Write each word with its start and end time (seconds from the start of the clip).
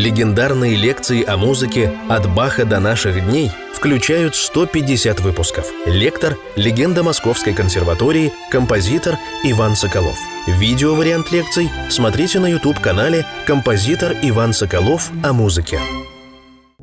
Легендарные 0.00 0.76
лекции 0.76 1.22
о 1.22 1.36
музыке 1.36 1.92
«От 2.08 2.26
Баха 2.34 2.64
до 2.64 2.80
наших 2.80 3.22
дней» 3.22 3.50
включают 3.74 4.34
150 4.34 5.20
выпусков. 5.20 5.70
Лектор– 5.84 6.38
легенда 6.56 7.02
Московской 7.02 7.52
консерватории, 7.52 8.32
композитор 8.50 9.16
Иван 9.44 9.76
Соколов. 9.76 10.16
Видео-вариант 10.58 11.30
лекций 11.32 11.68
смотрите 11.90 12.40
на 12.40 12.46
YouTube-канале 12.46 13.26
«Композитор 13.46 14.12
Иван 14.22 14.54
Соколов 14.54 15.10
о 15.22 15.34
музыке». 15.34 15.78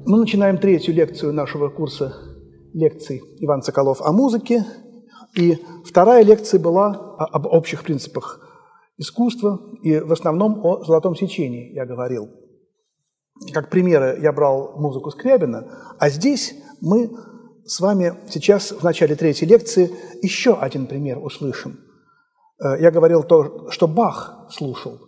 Мы 0.05 0.19
начинаем 0.19 0.59
третью 0.59 0.93
лекцию 0.93 1.33
нашего 1.33 1.69
курса 1.69 2.13
лекций 2.75 3.23
Иван 3.39 3.63
Соколов 3.63 3.99
о 4.01 4.11
музыке. 4.11 4.63
И 5.35 5.57
вторая 5.83 6.23
лекция 6.23 6.59
была 6.59 7.15
об 7.17 7.47
общих 7.47 7.81
принципах 7.81 8.47
искусства 8.99 9.59
и 9.81 9.97
в 9.97 10.13
основном 10.13 10.63
о 10.63 10.83
золотом 10.83 11.15
сечении 11.15 11.73
я 11.73 11.87
говорил. 11.87 12.29
Как 13.53 13.69
примеры 13.69 14.19
я 14.21 14.31
брал 14.31 14.73
музыку 14.77 15.11
Скрябина, 15.11 15.95
а 15.99 16.09
здесь 16.09 16.55
мы 16.81 17.11
с 17.65 17.79
вами 17.79 18.13
сейчас 18.29 18.71
в 18.71 18.83
начале 18.83 19.15
третьей 19.15 19.47
лекции 19.47 19.91
еще 20.21 20.55
один 20.55 20.87
пример 20.87 21.19
услышим. 21.19 21.79
Э, 22.59 22.79
я 22.79 22.91
говорил 22.91 23.23
то, 23.23 23.69
что 23.69 23.87
Бах 23.87 24.47
слушал, 24.49 24.99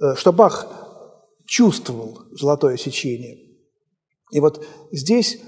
э, 0.00 0.14
что 0.14 0.32
Бах 0.32 0.66
чувствовал 1.46 2.20
золотое 2.32 2.76
сечение. 2.76 3.38
И 4.30 4.40
вот 4.40 4.64
здесь 4.90 5.40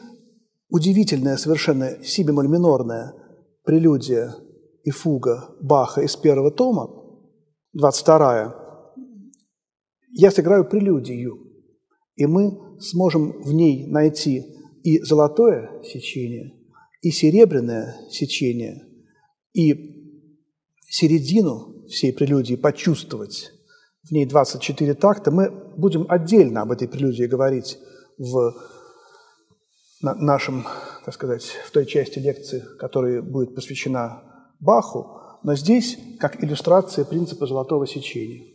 удивительная 0.68 1.37
совершенно 1.37 2.02
си 2.04 2.24
минорная 2.24 3.14
прелюдия 3.64 4.34
и 4.82 4.90
фуга 4.90 5.51
Баха 5.60 6.02
из 6.02 6.16
первого 6.16 6.51
тома, 6.51 6.90
22 7.73 8.54
я 10.16 10.30
сыграю 10.30 10.64
прелюдию, 10.64 11.53
и 12.16 12.27
мы 12.27 12.78
сможем 12.80 13.42
в 13.42 13.52
ней 13.52 13.86
найти 13.86 14.45
и 14.82 15.00
золотое 15.00 15.82
сечение, 15.82 16.54
и 17.01 17.10
серебряное 17.10 17.96
сечение, 18.10 18.87
и 19.52 20.20
середину 20.88 21.87
всей 21.88 22.12
прелюдии 22.12 22.54
почувствовать. 22.54 23.52
В 24.02 24.12
ней 24.12 24.26
24 24.26 24.95
такта. 24.95 25.30
Мы 25.30 25.51
будем 25.76 26.07
отдельно 26.09 26.62
об 26.62 26.73
этой 26.73 26.87
прелюдии 26.87 27.24
говорить 27.24 27.79
в 28.18 28.54
нашем, 30.01 30.66
так 31.04 31.15
сказать, 31.15 31.45
в 31.66 31.70
той 31.70 31.87
части 31.87 32.18
лекции, 32.18 32.62
которая 32.79 33.23
будет 33.23 33.54
посвящена 33.54 34.23
Баху, 34.60 35.20
но 35.42 35.57
здесь 35.57 35.98
как 36.20 36.42
иллюстрация 36.45 37.04
принципа 37.04 37.46
золотого 37.46 37.87
сечения. 37.87 38.54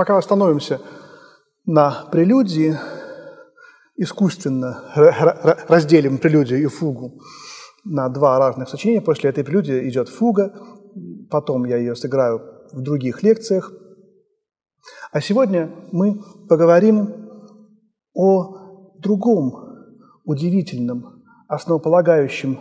Пока 0.00 0.16
остановимся 0.16 0.80
на 1.66 2.06
прелюдии, 2.10 2.74
искусственно 3.98 4.82
разделим 5.68 6.16
прелюдию 6.16 6.62
и 6.62 6.66
фугу 6.68 7.20
на 7.84 8.08
два 8.08 8.38
разных 8.38 8.70
сочинения. 8.70 9.02
После 9.02 9.28
этой 9.28 9.44
прелюдии 9.44 9.86
идет 9.90 10.08
фуга, 10.08 10.54
потом 11.28 11.66
я 11.66 11.76
ее 11.76 11.94
сыграю 11.94 12.40
в 12.72 12.80
других 12.80 13.22
лекциях. 13.22 13.74
А 15.12 15.20
сегодня 15.20 15.70
мы 15.92 16.22
поговорим 16.48 17.28
о 18.14 18.94
другом 19.02 19.52
удивительном, 20.24 21.24
основополагающем 21.46 22.58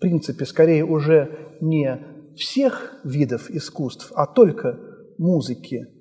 принципе, 0.00 0.44
скорее 0.44 0.84
уже 0.84 1.54
не 1.60 2.34
всех 2.36 2.94
видов 3.04 3.48
искусств, 3.48 4.10
а 4.16 4.26
только 4.26 4.76
музыки– 5.18 5.86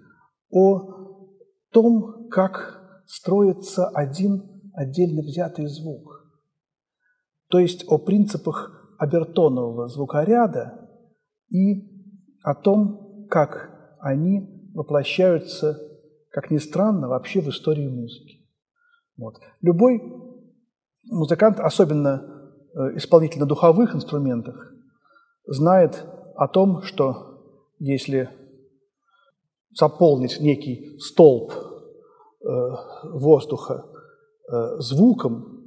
о 0.51 1.27
том, 1.71 2.27
как 2.29 3.03
строится 3.05 3.87
один 3.87 4.43
отдельно 4.73 5.21
взятый 5.21 5.67
звук. 5.67 6.25
то 7.49 7.59
есть 7.59 7.83
о 7.87 7.97
принципах 7.97 8.95
обертонового 8.99 9.87
звукоряда 9.87 10.87
и 11.49 11.89
о 12.43 12.53
том, 12.53 13.25
как 13.29 13.97
они 13.99 14.71
воплощаются, 14.73 15.79
как 16.31 16.51
ни 16.51 16.57
странно, 16.57 17.07
вообще 17.07 17.41
в 17.41 17.49
истории 17.49 17.87
музыки. 17.87 18.45
Вот. 19.17 19.39
Любой 19.61 20.01
музыкант, 21.05 21.59
особенно 21.59 22.23
э, 22.73 22.97
исполнитель 22.97 23.39
на 23.39 23.45
духовых 23.45 23.95
инструментах, 23.95 24.73
знает 25.45 26.05
о 26.35 26.47
том, 26.47 26.83
что 26.83 27.65
если 27.79 28.29
заполнить 29.73 30.39
некий 30.39 30.97
столб 30.99 31.51
э, 31.51 32.47
воздуха 33.03 33.85
э, 34.51 34.79
звуком, 34.79 35.59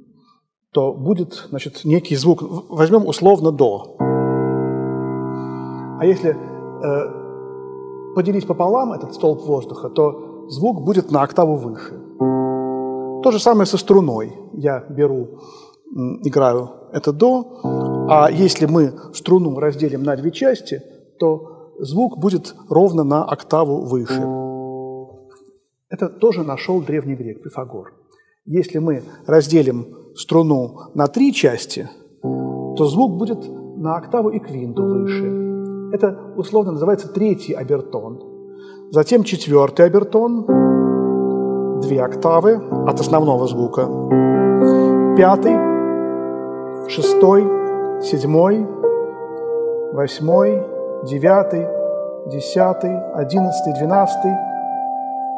то 0.71 0.93
будет 0.93 1.45
значит, 1.49 1.85
некий 1.85 2.15
звук, 2.15 2.41
возьмем 2.69 3.05
условно 3.07 3.51
«до». 3.51 3.95
А 5.99 6.05
если 6.05 6.31
э, 6.31 8.15
поделить 8.15 8.47
пополам 8.47 8.91
этот 8.93 9.13
столб 9.13 9.41
воздуха, 9.41 9.89
то 9.89 10.47
звук 10.49 10.81
будет 10.81 11.11
на 11.11 11.21
октаву 11.21 11.55
выше. 11.55 11.99
То 13.23 13.31
же 13.31 13.39
самое 13.39 13.65
со 13.65 13.77
струной. 13.77 14.33
Я 14.53 14.83
беру, 14.89 15.39
играю 16.23 16.69
это 16.91 17.13
«до», 17.13 17.59
а 18.09 18.29
если 18.29 18.65
мы 18.65 18.93
струну 19.13 19.59
разделим 19.59 20.03
на 20.03 20.15
две 20.15 20.31
части, 20.31 20.81
то 21.19 21.52
звук 21.83 22.17
будет 22.17 22.55
ровно 22.69 23.03
на 23.03 23.23
октаву 23.23 23.81
выше. 23.81 24.21
Это 25.89 26.09
тоже 26.09 26.43
нашел 26.43 26.81
древний 26.81 27.15
грек 27.15 27.43
Пифагор. 27.43 27.93
Если 28.45 28.79
мы 28.79 29.03
разделим 29.27 29.85
струну 30.15 30.91
на 30.95 31.07
три 31.07 31.33
части, 31.33 31.89
то 32.21 32.85
звук 32.85 33.17
будет 33.17 33.39
на 33.77 33.95
октаву 33.97 34.29
и 34.29 34.39
квинту 34.39 34.83
выше. 34.83 35.93
Это 35.93 36.33
условно 36.35 36.71
называется 36.71 37.07
третий 37.07 37.53
обертон. 37.53 38.19
Затем 38.91 39.23
четвертый 39.23 39.85
обертон, 39.85 40.45
две 41.81 42.01
октавы 42.01 42.55
от 42.87 42.99
основного 42.99 43.47
звука. 43.47 43.85
Пятый, 45.15 45.55
шестой, 46.89 47.43
седьмой, 48.01 48.65
восьмой, 49.93 50.72
девятый, 51.03 51.67
десятый, 52.31 52.97
одиннадцатый, 53.13 53.73
двенадцатый, 53.73 54.31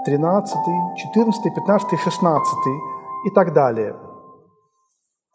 тринадцатый, 0.05 0.73
четырнадцатый, 0.97 1.51
пятнадцатый, 1.55 1.97
шестнадцатый 1.97 2.73
и 3.25 3.31
так 3.33 3.53
далее. 3.53 3.95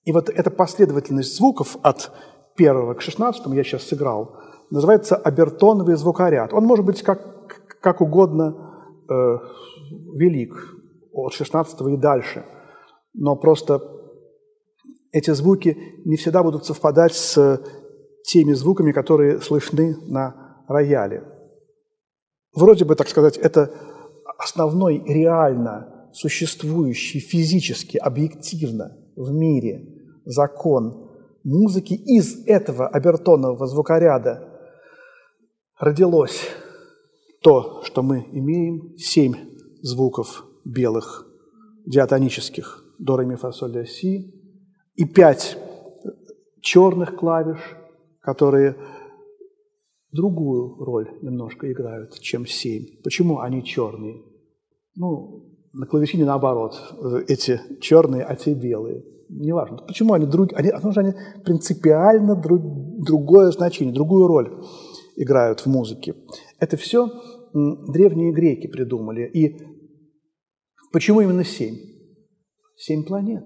И 0.05 0.13
вот 0.13 0.29
эта 0.29 0.51
последовательность 0.51 1.37
звуков 1.37 1.77
от 1.83 2.13
первого 2.57 2.95
к 2.95 3.01
шестнадцатому, 3.01 3.55
я 3.55 3.65
сейчас 3.65 3.83
сыграл, 3.83 4.37
называется 4.71 5.17
обертоновый 5.17 5.97
звукоряд. 5.97 6.53
Он 6.53 6.65
может 6.65 6.87
быть 6.87 7.03
как, 7.03 7.21
как 7.81 8.01
угодно 8.01 8.55
э, 9.11 9.39
велик, 10.15 10.55
от 11.13 11.33
шестнадцатого 11.33 11.89
и 11.89 11.97
дальше. 11.97 12.45
Но 13.15 13.35
просто 13.35 13.81
эти 15.11 15.33
звуки 15.33 15.77
не 16.05 16.15
всегда 16.15 16.45
будут 16.45 16.65
совпадать 16.65 17.15
с 17.15 17.61
теми 18.25 18.53
звуками, 18.53 18.93
которые 18.93 19.41
слышны 19.41 19.97
на 20.07 20.65
рояле. 20.69 21.25
Вроде 22.55 22.85
бы, 22.85 22.95
так 22.95 23.09
сказать, 23.09 23.37
это 23.37 23.71
основной 24.39 25.03
реально 25.07 26.11
существующий 26.13 27.21
физически, 27.21 27.97
объективно 27.97 28.97
в 29.17 29.33
мире 29.33 29.87
закон 30.25 31.11
музыки 31.45 31.95
из 31.95 32.47
этого 32.47 32.89
обертонового 32.89 33.67
звукоряда 33.67 34.49
родилось 35.79 36.49
то, 37.43 37.83
что 37.85 38.03
мы 38.03 38.29
имеем, 38.33 38.97
семь 38.99 39.35
звуков 39.83 40.45
белых 40.65 41.27
диатонических 41.87 42.85
до, 42.99 43.17
ре, 43.17 43.27
ми, 43.27 43.37
фа, 43.37 43.53
соль, 43.53 43.73
ля, 43.73 43.87
си, 43.87 44.35
и 44.95 45.05
пять 45.07 45.57
черных 46.61 47.17
клавиш, 47.17 47.59
которые 48.35 48.77
другую 50.13 50.77
роль 50.77 51.19
немножко 51.21 51.71
играют, 51.73 52.19
чем 52.21 52.47
семь. 52.47 52.85
Почему 53.03 53.41
они 53.41 53.65
черные? 53.65 54.23
Ну, 54.95 55.49
на 55.73 55.87
клавишине 55.87 56.25
наоборот, 56.25 56.75
эти 57.27 57.61
черные, 57.81 58.23
а 58.23 58.37
те 58.37 58.55
белые. 58.55 59.03
Неважно. 59.29 59.79
Почему 59.79 60.15
они 60.15 60.27
другие? 60.27 60.57
Они, 60.57 60.71
потому 60.71 60.93
что 60.93 61.01
они 61.01 61.15
принципиально 61.45 62.37
друг, 62.37 62.61
другое 63.05 63.51
значение, 63.51 63.95
другую 63.95 64.29
роль 64.29 64.65
играют 65.17 65.61
в 65.61 65.67
музыке. 65.67 66.15
Это 66.61 66.77
все 66.77 67.09
древние 67.53 68.33
греки 68.33 68.69
придумали. 68.69 69.29
И 69.29 69.57
почему 70.93 71.21
именно 71.21 71.45
семь? 71.45 71.77
Семь 72.77 73.05
планет. 73.05 73.45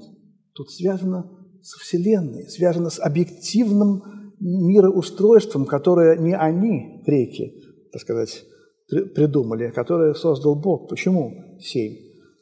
Тут 0.54 0.70
связано 0.70 1.30
со 1.62 1.78
Вселенной, 1.78 2.48
связано 2.48 2.90
с 2.90 3.00
объективным 3.00 4.02
мироустройством, 4.40 5.66
которое 5.66 6.16
не 6.16 6.36
они, 6.36 7.02
греки, 7.06 7.54
так 7.92 8.02
сказать, 8.02 8.44
придумали, 8.88 9.70
которое 9.70 10.14
создал 10.14 10.54
Бог. 10.54 10.88
Почему 10.88 11.58
семь? 11.60 11.96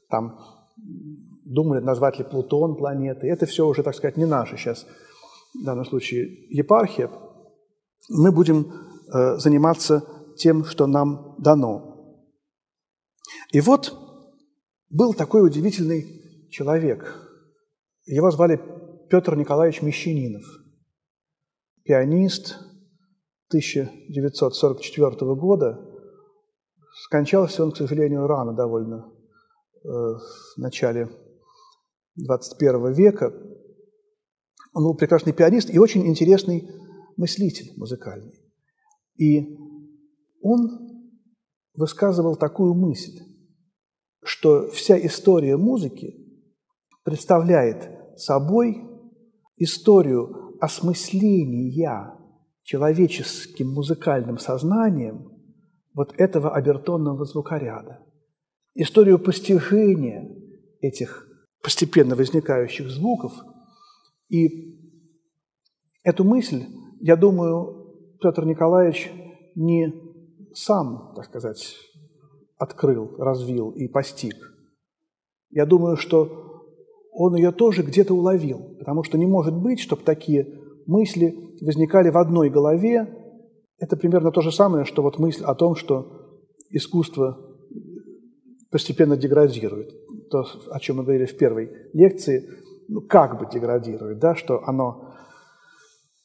Там 0.08 0.38
думали, 1.44 1.80
назвать 1.80 2.18
ли 2.18 2.24
Плутон 2.24 2.76
планетой. 2.76 3.30
Это 3.30 3.46
все 3.46 3.66
уже, 3.66 3.82
так 3.82 3.94
сказать, 3.94 4.16
не 4.16 4.24
наше 4.24 4.56
сейчас, 4.56 4.86
в 5.54 5.64
данном 5.64 5.84
случае, 5.84 6.28
епархия. 6.50 7.10
Мы 8.08 8.32
будем 8.32 8.72
э, 9.12 9.36
заниматься 9.36 10.04
тем, 10.36 10.64
что 10.64 10.86
нам 10.86 11.36
дано. 11.38 11.92
И 13.52 13.60
вот 13.60 13.94
был 14.90 15.14
такой 15.14 15.44
удивительный 15.46 16.48
человек. 16.50 17.18
Его 18.06 18.30
звали 18.30 18.60
Петр 19.08 19.36
Николаевич 19.36 19.82
Мещанинов, 19.82 20.42
пианист 21.84 22.58
1944 23.48 25.34
года. 25.34 25.88
Скончался 27.04 27.64
он, 27.64 27.72
к 27.72 27.76
сожалению, 27.76 28.26
рано 28.26 28.54
довольно, 28.54 29.12
э, 29.84 29.88
в 29.88 30.58
начале 30.58 31.10
21 32.16 32.92
века. 32.92 33.32
Он 34.74 34.84
был 34.84 34.94
прекрасный 34.94 35.32
пианист 35.32 35.70
и 35.70 35.78
очень 35.78 36.06
интересный 36.06 36.68
мыслитель 37.16 37.72
музыкальный. 37.76 38.38
И 39.16 39.56
он 40.40 40.92
высказывал 41.74 42.36
такую 42.36 42.74
мысль, 42.74 43.18
что 44.22 44.68
вся 44.70 44.98
история 45.06 45.56
музыки 45.56 46.14
представляет 47.04 48.18
собой 48.18 48.82
историю 49.56 50.41
осмысления 50.62 52.14
человеческим 52.62 53.72
музыкальным 53.72 54.38
сознанием 54.38 55.32
вот 55.92 56.14
этого 56.18 56.54
обертонного 56.54 57.24
звукоряда, 57.24 57.98
историю 58.74 59.18
постижения 59.18 60.30
этих 60.80 61.26
постепенно 61.64 62.14
возникающих 62.14 62.88
звуков. 62.88 63.32
И 64.28 64.78
эту 66.04 66.22
мысль, 66.22 66.64
я 67.00 67.16
думаю, 67.16 68.16
Петр 68.20 68.44
Николаевич 68.44 69.10
не 69.56 69.92
сам, 70.54 71.12
так 71.16 71.24
сказать, 71.24 71.76
открыл, 72.56 73.16
развил 73.18 73.70
и 73.70 73.88
постиг. 73.88 74.36
Я 75.50 75.66
думаю, 75.66 75.96
что 75.96 76.51
он 77.12 77.36
ее 77.36 77.52
тоже 77.52 77.82
где-то 77.82 78.14
уловил, 78.14 78.74
потому 78.78 79.04
что 79.04 79.18
не 79.18 79.26
может 79.26 79.54
быть, 79.54 79.80
чтобы 79.80 80.02
такие 80.02 80.48
мысли 80.86 81.36
возникали 81.60 82.08
в 82.10 82.16
одной 82.16 82.48
голове. 82.48 83.06
Это 83.78 83.96
примерно 83.96 84.32
то 84.32 84.40
же 84.40 84.50
самое, 84.50 84.84
что 84.86 85.02
вот 85.02 85.18
мысль 85.18 85.44
о 85.44 85.54
том, 85.54 85.76
что 85.76 86.40
искусство 86.70 87.38
постепенно 88.70 89.16
деградирует. 89.16 89.90
То, 90.30 90.46
о 90.70 90.80
чем 90.80 90.96
мы 90.96 91.02
говорили 91.02 91.26
в 91.26 91.36
первой 91.36 91.70
лекции, 91.92 92.48
ну, 92.88 93.02
как 93.02 93.38
бы 93.38 93.46
деградирует, 93.52 94.18
да, 94.18 94.34
что 94.34 94.62
оно, 94.66 95.12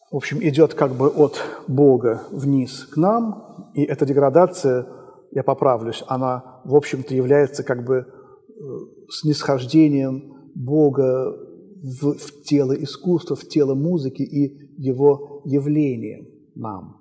в 0.10 0.16
общем, 0.16 0.42
идет 0.42 0.74
как 0.74 0.94
бы 0.94 1.10
от 1.10 1.42
Бога 1.68 2.24
вниз 2.32 2.86
к 2.86 2.96
нам, 2.96 3.70
и 3.74 3.84
эта 3.84 4.06
деградация, 4.06 4.88
я 5.32 5.44
поправлюсь, 5.44 6.04
она, 6.08 6.62
в 6.64 6.74
общем-то, 6.74 7.14
является 7.14 7.64
как 7.64 7.84
бы 7.84 7.98
э, 7.98 8.64
снисхождением 9.10 10.37
Бога 10.58 11.38
в, 11.84 12.14
в 12.14 12.44
тело 12.44 12.74
искусства, 12.74 13.36
в 13.36 13.48
тело 13.48 13.76
музыки 13.76 14.24
и 14.24 14.74
его 14.78 15.42
явлением 15.46 16.26
нам. 16.56 16.98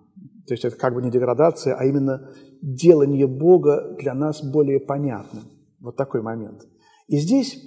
То 0.46 0.54
есть 0.54 0.64
это 0.64 0.76
как 0.76 0.94
бы 0.94 1.02
не 1.02 1.10
деградация, 1.10 1.74
а 1.74 1.84
именно 1.84 2.30
делание 2.62 3.26
Бога 3.26 3.96
для 3.98 4.14
нас 4.14 4.42
более 4.44 4.78
понятным. 4.78 5.44
Вот 5.80 5.96
такой 5.96 6.22
момент. 6.22 6.66
И 7.08 7.18
здесь, 7.18 7.58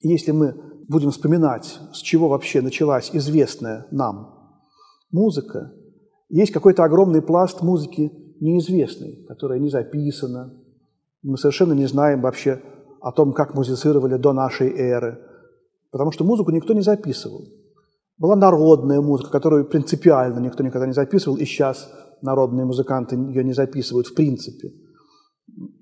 если 0.00 0.32
мы 0.32 0.54
будем 0.88 1.10
вспоминать, 1.10 1.78
с 1.92 1.98
чего 1.98 2.28
вообще 2.28 2.60
началась 2.60 3.10
известная 3.12 3.86
нам 3.90 4.34
музыка, 5.10 5.72
есть 6.28 6.52
какой-то 6.52 6.84
огромный 6.84 7.22
пласт 7.22 7.62
музыки 7.62 8.10
неизвестной, 8.40 9.24
которая 9.28 9.58
не 9.58 9.68
записана. 9.68 10.52
Мы 11.22 11.36
совершенно 11.36 11.74
не 11.74 11.86
знаем 11.86 12.22
вообще 12.22 12.60
о 13.02 13.12
том, 13.12 13.32
как 13.32 13.54
музицировали 13.54 14.16
до 14.16 14.32
нашей 14.32 14.70
эры, 14.70 15.18
потому 15.90 16.12
что 16.12 16.24
музыку 16.24 16.50
никто 16.52 16.72
не 16.72 16.82
записывал. 16.82 17.44
Была 18.16 18.36
народная 18.36 19.00
музыка, 19.00 19.30
которую 19.30 19.68
принципиально 19.68 20.38
никто 20.38 20.62
никогда 20.62 20.86
не 20.86 20.92
записывал, 20.92 21.36
и 21.36 21.44
сейчас 21.44 21.92
народные 22.22 22.64
музыканты 22.64 23.16
ее 23.16 23.42
не 23.42 23.52
записывают 23.52 24.06
в 24.06 24.14
принципе. 24.14 24.72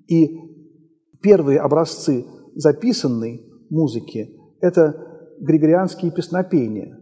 И 0.09 0.39
первые 1.23 1.61
образцы 1.61 2.25
записанной 2.57 3.47
музыки– 3.69 4.37
это 4.61 4.95
григорианские 5.41 6.11
песнопения, 6.11 6.99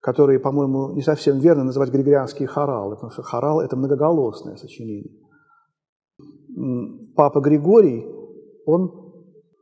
которые, 0.00 0.38
по-моему, 0.38 0.92
не 0.94 1.02
совсем 1.02 1.40
верно 1.40 1.64
называть 1.64 1.90
григорианские 1.90 2.46
хоралы, 2.46 2.94
потому 2.94 3.10
что 3.10 3.22
хорал– 3.22 3.60
это 3.62 3.76
многоголосное 3.76 4.56
сочинение. 4.56 5.12
Папа 7.16 7.40
Григорий, 7.40 8.06
он, 8.66 9.09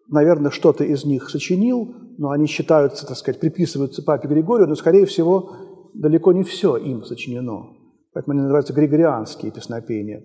наверное, 0.09 0.50
что-то 0.50 0.85
из 0.85 1.05
них 1.05 1.31
сочинил, 1.31 1.95
но 2.19 2.31
они 2.31 2.47
считаются, 2.47 3.07
так 3.07 3.17
сказать, 3.17 3.41
приписываются 3.41 4.03
папе 4.03 4.29
Григорию, 4.29 4.69
но, 4.69 4.75
скорее 4.75 5.07
всего, 5.07 5.91
далеко 5.95 6.33
не 6.33 6.43
все 6.43 6.77
им 6.77 7.05
сочинено. 7.05 7.75
Поэтому 8.12 8.33
они 8.33 8.43
называются 8.43 8.73
григорианские 8.73 9.53
песнопения. 9.53 10.25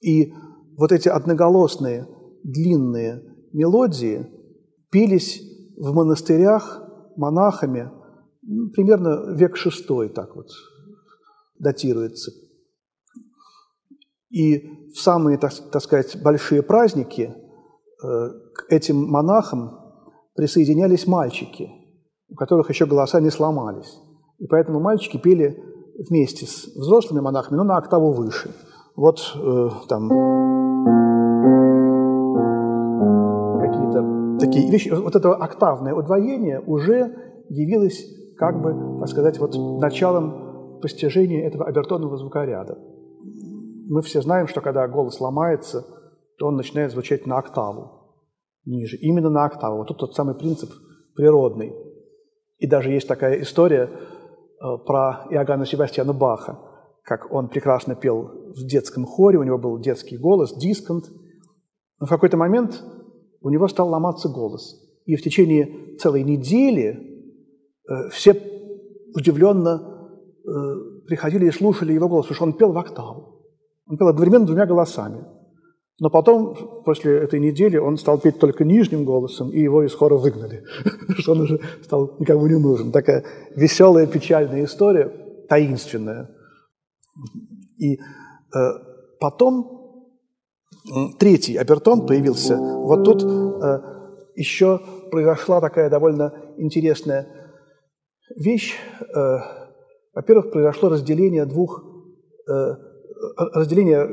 И 0.00 0.32
вот 0.76 0.92
эти 0.92 1.08
одноголосные, 1.08 2.06
длинные 2.42 3.22
мелодии 3.52 4.26
пелись 4.90 5.42
в 5.76 5.92
монастырях 5.92 6.82
монахами, 7.16 7.90
ну, 8.42 8.70
примерно 8.70 9.34
век 9.34 9.56
шестой 9.56 10.08
так 10.10 10.36
вот 10.36 10.48
датируется. 11.58 12.32
И 14.30 14.90
в 14.92 14.98
самые, 14.98 15.38
так, 15.38 15.52
так 15.70 15.82
сказать, 15.82 16.20
большие 16.22 16.62
праздники 16.62 17.34
к 18.04 18.66
этим 18.70 19.04
монахам 19.06 19.78
присоединялись 20.34 21.06
мальчики, 21.06 21.70
у 22.28 22.34
которых 22.34 22.68
еще 22.68 22.86
голоса 22.86 23.20
не 23.20 23.30
сломались. 23.30 23.98
И 24.38 24.46
поэтому 24.46 24.80
мальчики 24.80 25.16
пели 25.16 25.62
вместе 26.08 26.46
с 26.46 26.66
взрослыми 26.76 27.20
монахами, 27.20 27.56
но 27.56 27.64
на 27.64 27.76
октаву 27.76 28.12
выше. 28.12 28.50
Вот 28.96 29.20
э, 29.36 29.68
там 29.88 30.08
какие-то 33.60 34.38
такие 34.40 34.70
вещи. 34.70 34.88
Вот 34.90 35.14
это 35.14 35.34
октавное 35.34 35.94
удвоение 35.94 36.60
уже 36.60 37.14
явилось, 37.48 38.04
как 38.36 38.60
бы, 38.60 38.98
так 39.00 39.08
сказать, 39.08 39.38
вот 39.38 39.54
началом 39.80 40.80
постижения 40.80 41.46
этого 41.46 41.64
обертонного 41.64 42.16
звукоряда. 42.16 42.76
Мы 43.88 44.02
все 44.02 44.20
знаем, 44.22 44.48
что 44.48 44.60
когда 44.60 44.88
голос 44.88 45.20
ломается, 45.20 45.84
то 46.38 46.48
он 46.48 46.56
начинает 46.56 46.90
звучать 46.90 47.26
на 47.26 47.38
октаву 47.38 47.93
ниже, 48.66 48.96
именно 48.96 49.30
на 49.30 49.44
октаву. 49.44 49.78
Вот 49.78 49.88
тут 49.88 49.98
тот 49.98 50.14
самый 50.14 50.34
принцип 50.34 50.70
природный. 51.14 51.72
И 52.58 52.66
даже 52.66 52.90
есть 52.90 53.08
такая 53.08 53.40
история– 53.40 53.90
Э, 54.64 54.78
про 54.78 55.26
Иоганна 55.30 55.66
Себастьяна 55.66 56.12
Баха, 56.12 56.58
как 57.02 57.30
он 57.32 57.48
прекрасно 57.48 57.94
пел 57.94 58.30
в 58.56 58.66
детском 58.66 59.04
хоре, 59.04 59.38
у 59.38 59.42
него 59.42 59.58
был 59.58 59.78
детский 59.78 60.16
голос, 60.16 60.54
дисконт. 60.56 61.04
Но 62.00 62.06
в 62.06 62.08
какой-то 62.08 62.36
момент 62.36 62.82
у 63.42 63.50
него 63.50 63.68
стал 63.68 63.90
ломаться 63.90 64.28
голос. 64.28 64.80
И 65.04 65.16
в 65.16 65.22
течение 65.22 65.96
целой 65.98 66.22
недели 66.22 66.88
э, 67.88 68.08
все 68.10 68.40
удивленно 69.14 70.08
э, 70.46 70.50
приходили 71.06 71.46
и 71.46 71.50
слушали 71.50 71.92
его 71.92 72.08
голос, 72.08 72.26
потому 72.26 72.36
что 72.36 72.44
он 72.44 72.52
пел 72.54 72.72
в 72.72 72.78
октаву. 72.78 73.42
Он 73.86 73.98
пел 73.98 74.08
одновременно 74.08 74.46
двумя 74.46 74.64
голосами. 74.64 75.26
Но 76.00 76.10
потом, 76.10 76.82
после 76.84 77.18
этой 77.18 77.38
недели, 77.38 77.76
он 77.76 77.96
стал 77.98 78.18
петь 78.18 78.38
только 78.38 78.64
нижним 78.64 79.04
голосом, 79.04 79.50
и 79.50 79.60
его 79.60 79.84
из 79.84 79.94
хора 79.94 80.16
выгнали, 80.16 80.64
что 81.18 81.32
он 81.32 81.42
уже 81.42 81.60
стал 81.82 82.16
никому 82.18 82.46
не 82.46 82.58
нужен. 82.58 82.90
Такая 82.90 83.24
веселая, 83.54 84.06
печальная 84.06 84.64
история, 84.64 85.12
таинственная. 85.48 86.30
И 87.78 87.94
э, 87.94 87.98
потом 89.20 89.74
третий 91.18 91.56
обертон 91.56 92.06
появился. 92.06 92.56
Вот 92.56 93.04
тут 93.04 93.22
э, 93.22 93.80
еще 94.34 94.80
произошла 95.10 95.60
такая 95.60 95.88
довольно 95.90 96.34
интересная 96.56 97.28
вещь. 98.36 98.74
Э, 99.14 99.38
во-первых, 100.12 100.50
произошло 100.50 100.88
разделение 100.88 101.46
двух, 101.46 101.82
э, 102.48 102.52
разделение 103.36 104.08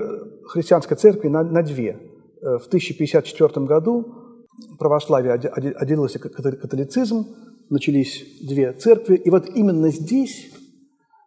христианской 0.52 0.98
церкви 0.98 1.30
на, 1.30 1.44
на 1.44 1.64
две. 1.64 2.00
Э, 2.42 2.58
в 2.58 2.68
1054 2.68 3.66
году 3.66 4.48
православие 4.78 5.34
отделилось 5.34 6.16
от 6.16 6.24
католицизм, 6.24 7.26
начались 7.70 8.46
две 8.48 8.74
церкви, 8.74 9.16
и 9.16 9.30
вот 9.30 9.48
именно 9.48 9.90
здесь 9.90 10.52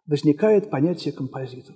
возникает 0.07 0.69
понятие 0.69 1.13
композитор. 1.13 1.75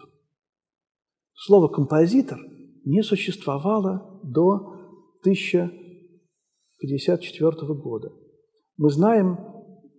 Слово 1.34 1.68
композитор 1.68 2.39
не 2.86 3.01
существовало 3.01 4.22
до 4.24 4.75
1054 5.22 7.74
года. 7.74 8.12
Мы 8.77 8.91
знаем 8.91 9.39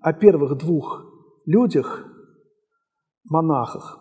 о 0.00 0.12
первых 0.12 0.56
двух 0.56 1.04
людях, 1.46 2.06
монахах, 3.24 3.99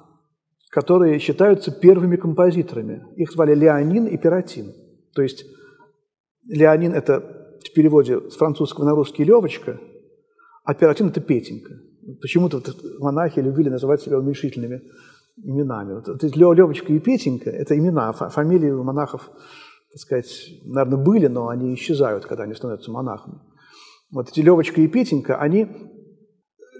которые 0.70 1.18
считаются 1.20 1.72
первыми 1.72 2.16
композиторами. 2.16 3.04
Их 3.16 3.32
звали 3.32 3.56
Леонин 3.56 4.06
и 4.06 4.18
Пиратин. 4.18 4.74
То 5.16 5.22
есть 5.22 5.46
Леонин– 6.48 6.94
это 6.94 7.58
в 7.64 7.74
переводе 7.74 8.30
с 8.30 8.36
французского 8.36 8.86
на 8.86 8.92
русский 8.92 9.24
«Левочка», 9.24 9.80
а 10.64 10.74
Пиратин– 10.76 11.08
это 11.10 11.22
Петенька. 11.22 11.74
Почему-то 12.22 12.62
монахи 13.00 13.40
любили 13.40 13.70
называть 13.70 14.02
себя 14.02 14.20
уменьшительными 14.20 14.82
именами. 15.38 15.96
Вот, 15.96 16.24
Левочка 16.24 16.94
и 16.94 17.00
Петенька– 17.00 17.50
это 17.52 17.78
имена, 17.78 18.12
фамилии 18.14 18.70
у 18.70 18.84
монахов, 18.84 19.30
так 19.92 20.00
сказать, 20.00 20.50
наверное, 20.66 21.04
были, 21.04 21.28
но 21.28 21.50
они 21.50 21.74
исчезают, 21.74 22.26
когда 22.28 22.44
они 22.44 22.54
становятся 22.54 22.92
монахами. 22.92 23.40
Вот 24.12 24.30
эти 24.30 24.42
Левочка 24.42 24.82
и 24.82 24.88
Петенька, 24.88 25.38
они 25.38 25.68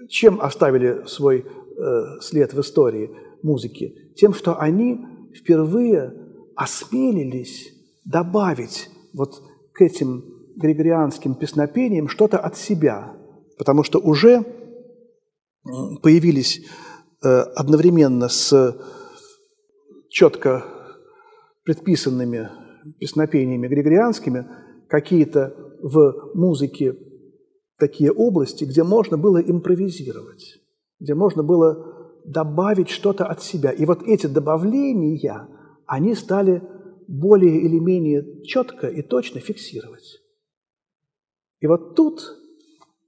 чем 0.08 0.40
оставили 0.40 1.04
свой 1.06 1.44
э, 1.44 2.20
след 2.20 2.54
в 2.54 2.60
истории– 2.60 3.10
музыки? 3.42 4.12
Тем, 4.16 4.34
что 4.34 4.58
они 4.58 5.00
впервые 5.34 6.14
осмелились 6.56 7.72
добавить 8.04 8.90
вот 9.14 9.42
к 9.72 9.82
этим 9.82 10.24
григорианским 10.56 11.34
песнопениям 11.34 12.08
что-то 12.08 12.38
от 12.38 12.56
себя, 12.56 13.16
потому 13.58 13.82
что 13.82 13.98
уже 13.98 14.44
появились 16.02 16.66
э, 17.22 17.28
одновременно 17.28 18.28
с 18.28 18.76
четко 20.08 20.64
предписанными 21.64 22.50
песнопениями 22.98 23.68
григорианскими 23.68 24.46
какие-то 24.88 25.54
в 25.82 26.32
музыке 26.34 26.96
такие 27.78 28.12
области, 28.12 28.64
где 28.64 28.82
можно 28.82 29.16
было 29.16 29.38
импровизировать, 29.38 30.58
где 30.98 31.14
можно 31.14 31.42
было 31.42 31.99
добавить 32.30 32.88
что-то 32.88 33.26
от 33.26 33.42
себя. 33.42 33.70
И 33.70 33.84
вот 33.84 34.02
эти 34.02 34.26
добавления, 34.26 35.48
они 35.86 36.14
стали 36.14 36.62
более 37.08 37.60
или 37.60 37.78
менее 37.78 38.42
четко 38.44 38.86
и 38.86 39.02
точно 39.02 39.40
фиксировать. 39.40 40.20
И 41.60 41.66
вот 41.66 41.96
тут 41.96 42.22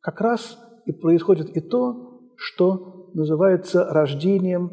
как 0.01 0.21
раз 0.21 0.59
и 0.87 0.93
происходит 0.93 1.57
и 1.57 1.61
то, 1.61 2.21
что 2.37 3.11
называется 3.15 3.85
рождением 3.85 4.73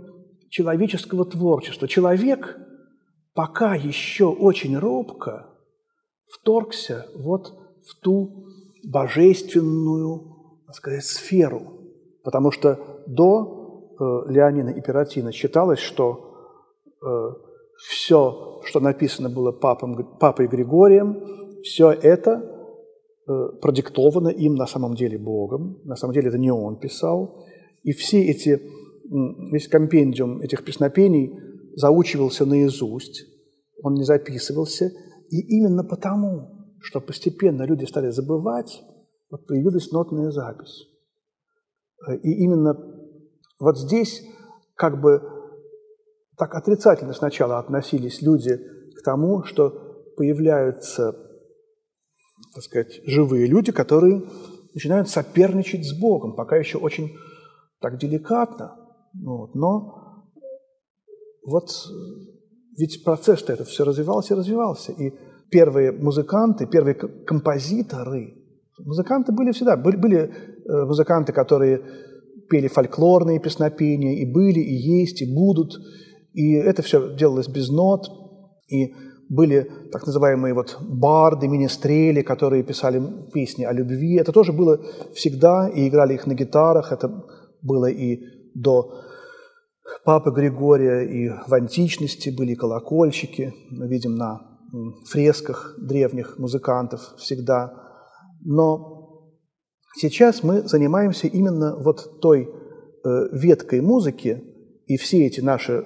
человеческого 0.50 1.25
творчества. 1.25 1.88
Человек 1.88 2.58
пока 3.34 3.75
еще 3.75 4.25
очень 4.25 4.77
робко 4.77 5.50
вторгся 6.25 7.08
вот 7.15 7.53
в 7.86 8.00
ту 8.01 8.46
божественную, 8.84 10.36
так 10.65 10.75
сказать, 10.75 11.06
сферу, 11.06 11.82
потому 12.24 12.51
что 12.51 13.03
до 13.06 13.59
Леонина 14.00 14.70
и 14.70 14.82
Пиратина 14.82 15.32
считалось, 15.32 15.79
что 15.79 16.34
э, 17.01 17.08
все, 17.77 18.62
что 18.63 18.79
написано 18.79 19.29
было 19.29 19.51
папом, 19.51 20.18
папой 20.20 20.48
Григорием, 20.48 21.62
все 21.63 21.91
это 21.91 22.41
э, 23.27 23.32
продиктовано 23.62 24.29
им 24.29 24.56
на 24.56 24.68
самом 24.68 24.96
деле 24.96 25.18
Богом, 25.18 25.82
на 25.84 25.96
самом 25.96 26.13
деле 26.13 26.29
это 26.29 26.38
не 26.38 26.51
он 26.51 26.79
писал, 26.79 27.46
и 27.84 27.91
все 27.91 28.24
эти, 28.24 28.62
весь 29.51 29.68
компендиум 29.68 30.41
этих 30.41 30.63
песнопений 30.63 31.38
заучивался 31.75 32.46
наизусть, 32.46 33.25
он 33.84 33.94
не 33.94 34.03
записывался, 34.03 34.91
и 35.29 35.39
именно 35.58 35.84
потому, 35.84 36.75
что 36.82 37.01
постепенно 37.01 37.63
люди 37.63 37.86
стали 37.86 38.10
забывать 38.10 38.82
вот 39.29 39.46
появилась 39.46 39.91
нотная 39.91 40.32
запись. 40.32 40.88
И 42.24 42.32
именно 42.44 42.74
вот 43.60 43.78
здесь 43.78 44.24
как 44.75 45.00
бы 45.01 45.22
так 46.38 46.56
отрицательно 46.56 47.13
сначала 47.13 47.60
относились 47.60 48.22
люди 48.22 48.58
к 48.98 49.04
тому, 49.04 49.44
что 49.44 49.70
появляются, 50.16 51.13
так 52.54 52.63
сказать, 52.63 53.01
живые 53.06 53.46
люди, 53.46 53.72
которые 53.72 54.24
начинают 54.74 55.10
соперничать 55.10 55.86
с 55.86 56.00
Богом, 56.00 56.36
пока 56.36 56.56
еще 56.56 56.78
очень 56.78 57.18
так 57.82 57.98
деликатно. 57.98 58.75
Вот. 59.22 59.56
Но 59.56 60.25
вот 61.46 61.70
ведь 62.78 63.04
процесс-то 63.04 63.51
это 63.51 63.66
все 63.66 63.84
развивался 63.84 64.34
и 64.34 64.38
развивался. 64.38 64.92
И 64.94 65.13
первые 65.50 65.92
музыканты, 65.92 66.66
первые 66.66 66.96
композиторы, 66.96 68.36
музыканты 68.78 69.34
были 69.34 69.51
всегда. 69.51 69.75
Были, 69.75 69.98
были 69.98 70.18
э, 70.20 70.86
музыканты, 70.86 71.34
которые 71.34 71.84
пели 72.50 72.68
фольклорные 72.68 73.39
песнопения, 73.39 74.13
и 74.13 74.25
были, 74.25 74.60
и 74.60 74.74
есть, 74.74 75.22
и 75.22 75.34
будут. 75.34 75.74
И 76.34 76.53
это 76.53 76.82
все 76.82 77.15
делалось 77.15 77.48
без 77.48 77.70
нот. 77.70 78.08
И 78.68 78.94
были 79.29 79.70
так 79.91 80.06
называемые 80.06 80.53
вот 80.53 80.77
барды, 80.82 81.48
министрели, 81.48 82.22
которые 82.22 82.63
писали 82.63 83.01
песни 83.34 83.63
о 83.63 83.74
любви. 83.74 84.18
Это 84.18 84.32
тоже 84.32 84.53
было 84.53 84.79
всегда, 85.13 85.70
и 85.70 85.88
играли 85.88 86.15
их 86.15 86.27
на 86.27 86.34
гитарах. 86.34 86.91
Это 86.91 87.24
было 87.62 87.86
и 87.86 88.20
до 88.56 88.91
Папы 90.03 90.32
Григория, 90.32 91.01
и 91.01 91.29
в 91.29 91.53
античности 91.53 92.29
были 92.29 92.56
колокольчики. 92.56 93.53
Мы 93.72 93.88
видим 93.88 94.15
на 94.15 94.41
фресках 95.08 95.75
древних 95.77 96.38
музыкантов 96.38 97.15
всегда. 97.18 97.74
Но 98.46 98.99
сейчас 99.96 100.43
мы 100.43 100.67
занимаемся 100.67 101.27
именно 101.27 101.75
вот 101.77 102.19
той 102.22 102.50
э, 102.50 103.10
веткой 103.31 103.81
музыки, 103.81 104.43
и 104.86 104.98
все 104.98 105.25
эти 105.25 105.41
наши 105.41 105.86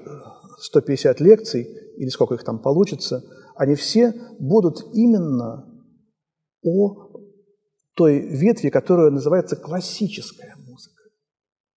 150 0.60 1.20
э, 1.20 1.24
лекций, 1.24 1.68
или 1.98 2.10
сколько 2.10 2.36
их 2.36 2.44
там 2.44 2.60
получится, 2.60 3.24
они 3.56 3.76
все 3.76 4.14
будут 4.40 4.86
именно 4.94 5.66
о 6.64 7.12
той 7.96 8.20
ветви, 8.20 8.70
которая 8.70 9.12
называется 9.12 9.56
классическая 9.56 10.56
музыка. 10.68 11.04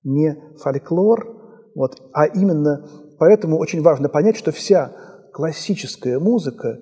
Не 0.05 0.37
фольклор, 0.59 1.71
вот, 1.75 2.01
а 2.13 2.27
именно 2.27 2.89
поэтому 3.19 3.59
очень 3.59 3.83
важно 3.83 4.09
понять, 4.09 4.37
что 4.37 4.53
вся 4.53 4.97
классическая 5.33 6.19
музыка 6.19 6.81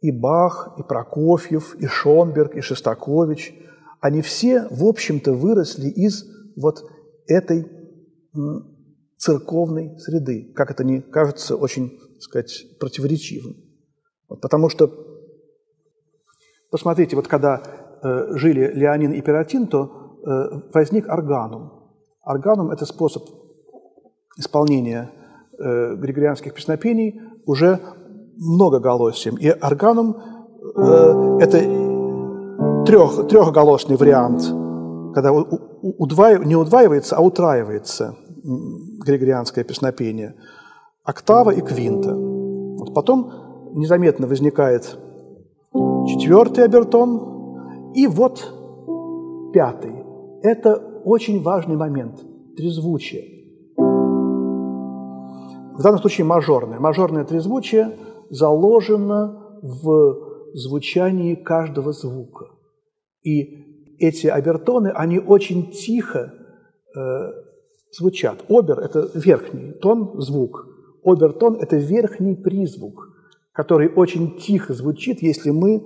и 0.00 0.12
Бах, 0.12 0.76
и 0.78 0.82
Прокофьев, 0.82 1.74
и 1.76 1.86
Шонберг, 1.86 2.54
и 2.54 2.60
Шестакович, 2.60 3.54
они 4.00 4.22
все, 4.22 4.66
в 4.70 4.84
общем-то, 4.84 5.32
выросли 5.32 5.88
из 5.88 6.24
вот 6.56 6.84
этой 7.26 7.66
церковной 9.16 9.98
среды, 9.98 10.52
как 10.54 10.70
это 10.70 10.84
не 10.84 11.00
кажется 11.00 11.56
очень, 11.56 11.90
так 11.90 12.22
сказать, 12.22 12.78
противоречивым. 12.78 13.56
Вот, 14.28 14.40
потому 14.40 14.68
что, 14.68 14.90
посмотрите, 16.70 17.16
вот 17.16 17.28
когда 17.28 17.62
э, 18.02 18.36
жили 18.36 18.72
Леонин 18.74 19.12
и 19.12 19.20
Пиротин, 19.22 19.68
то 19.68 20.18
э, 20.24 20.70
возник 20.74 21.08
органум. 21.08 21.72
Органум– 22.22 22.70
это 22.72 22.84
способ 22.84 23.24
исполнения 24.36 25.10
э, 25.58 25.94
григорианских 25.96 26.52
песнопений 26.52 27.20
уже 27.46 27.80
многоголосием. 28.36 29.36
И 29.36 29.48
органум 29.48 30.16
э,– 30.76 31.38
это 31.40 31.85
трех, 32.86 33.28
трехголосный 33.28 33.96
вариант, 33.96 34.42
когда 35.14 35.32
удваив, 35.32 36.46
не 36.46 36.56
удваивается, 36.56 37.16
а 37.16 37.20
утраивается 37.20 38.16
григорианское 39.04 39.64
песнопение. 39.64 40.34
Октава 41.04 41.50
и 41.50 41.60
квинта. 41.60 42.14
Вот 42.14 42.94
потом 42.94 43.30
незаметно 43.74 44.26
возникает 44.26 44.98
четвертый 46.06 46.64
обертон, 46.64 47.92
и 47.94 48.06
вот 48.06 48.52
пятый. 49.52 50.04
Это 50.42 50.76
очень 51.04 51.42
важный 51.42 51.76
момент– 51.76 52.24
трезвучие. 52.56 53.24
В 55.76 55.82
данном 55.82 56.00
случае 56.00 56.24
мажорное. 56.24 56.78
Мажорное 56.80 57.24
трезвучие– 57.24 57.96
заложено 58.30 59.60
в 59.62 60.16
звучании 60.54 61.34
каждого 61.34 61.92
звука. 61.92 62.46
И 63.26 63.96
эти 63.98 64.28
обертоны, 64.28 64.92
они 64.94 65.18
очень 65.18 65.72
тихо 65.72 66.32
э, 66.96 67.00
звучат. 67.90 68.44
Обер– 68.48 68.78
это 68.80 69.10
верхний 69.14 69.72
тон, 69.72 70.20
звук. 70.20 70.68
Обертон– 71.04 71.56
это 71.60 71.76
верхний 71.76 72.36
призвук, 72.36 73.08
который 73.52 73.88
очень 73.88 74.38
тихо 74.38 74.74
звучит, 74.74 75.22
если 75.22 75.50
мы 75.50 75.84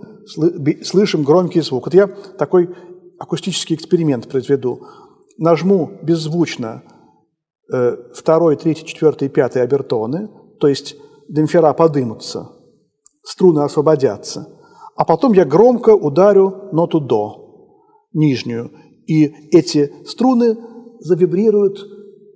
слышим 0.82 1.22
громкий 1.22 1.62
звук. 1.62 1.86
Вот 1.86 1.94
я 1.94 2.08
такой 2.08 2.74
акустический 3.18 3.74
эксперимент 3.74 4.28
произведу. 4.28 4.86
Нажму 5.38 5.98
беззвучно 6.02 6.82
э, 7.72 7.96
второй, 8.14 8.56
третий, 8.56 8.84
четвертый, 8.84 9.30
пятый 9.30 9.62
обертоны, 9.62 10.28
то 10.58 10.68
есть 10.68 10.94
демпфера 11.28 11.72
подымутся, 11.72 12.50
струны 13.22 13.60
освободятся, 13.60 14.59
а 14.96 15.04
потом 15.04 15.32
я 15.32 15.44
громко 15.44 15.94
ударю 15.94 16.68
ноту 16.72 17.00
до, 17.00 18.08
нижнюю, 18.12 18.70
и 19.06 19.26
эти 19.52 19.92
струны 20.06 20.56
завибрируют, 21.00 21.78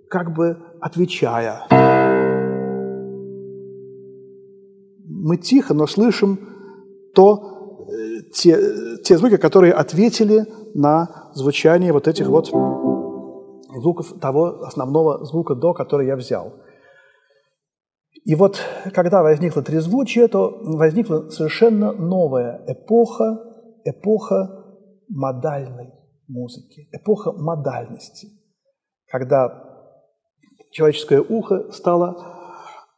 как 0.08 0.34
бы 0.34 0.56
отвечая. 0.80 1.66
Мы 5.06 5.36
тихо, 5.36 5.74
но 5.74 5.86
слышим 5.86 6.38
то, 7.14 7.86
э, 7.88 8.30
те, 8.32 8.58
те 9.02 9.16
звуки, 9.16 9.36
которые 9.36 9.72
ответили 9.72 10.46
на 10.74 11.30
звучание 11.34 11.92
вот 11.92 12.08
этих 12.08 12.28
вот 12.28 12.52
звуков, 13.80 14.14
того 14.20 14.62
основного 14.64 15.24
звука 15.24 15.54
до, 15.54 15.72
который 15.72 16.06
я 16.06 16.16
взял. 16.16 16.54
И 18.24 18.34
вот 18.34 18.58
когда 18.94 19.22
возникло 19.22 19.62
трезвучие, 19.62 20.28
то 20.28 20.58
возникла 20.62 21.28
совершенно 21.28 21.92
новая 21.92 22.64
эпоха, 22.66 23.38
эпоха 23.84 24.64
модальной 25.08 25.92
музыки, 26.26 26.88
эпоха 26.92 27.32
модальности, 27.32 28.28
когда 29.08 29.62
человеческое 30.72 31.20
ухо 31.20 31.70
стало 31.70 32.16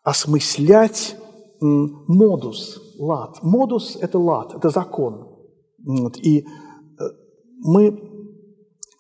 осмыслять 0.05 1.17
модус, 1.61 2.81
лад. 2.99 3.43
Модус– 3.43 3.97
это 4.01 4.19
лад, 4.21 4.55
это 4.55 4.69
закон. 4.71 5.29
И 6.23 6.41
э, 6.41 6.45
мы 7.65 7.99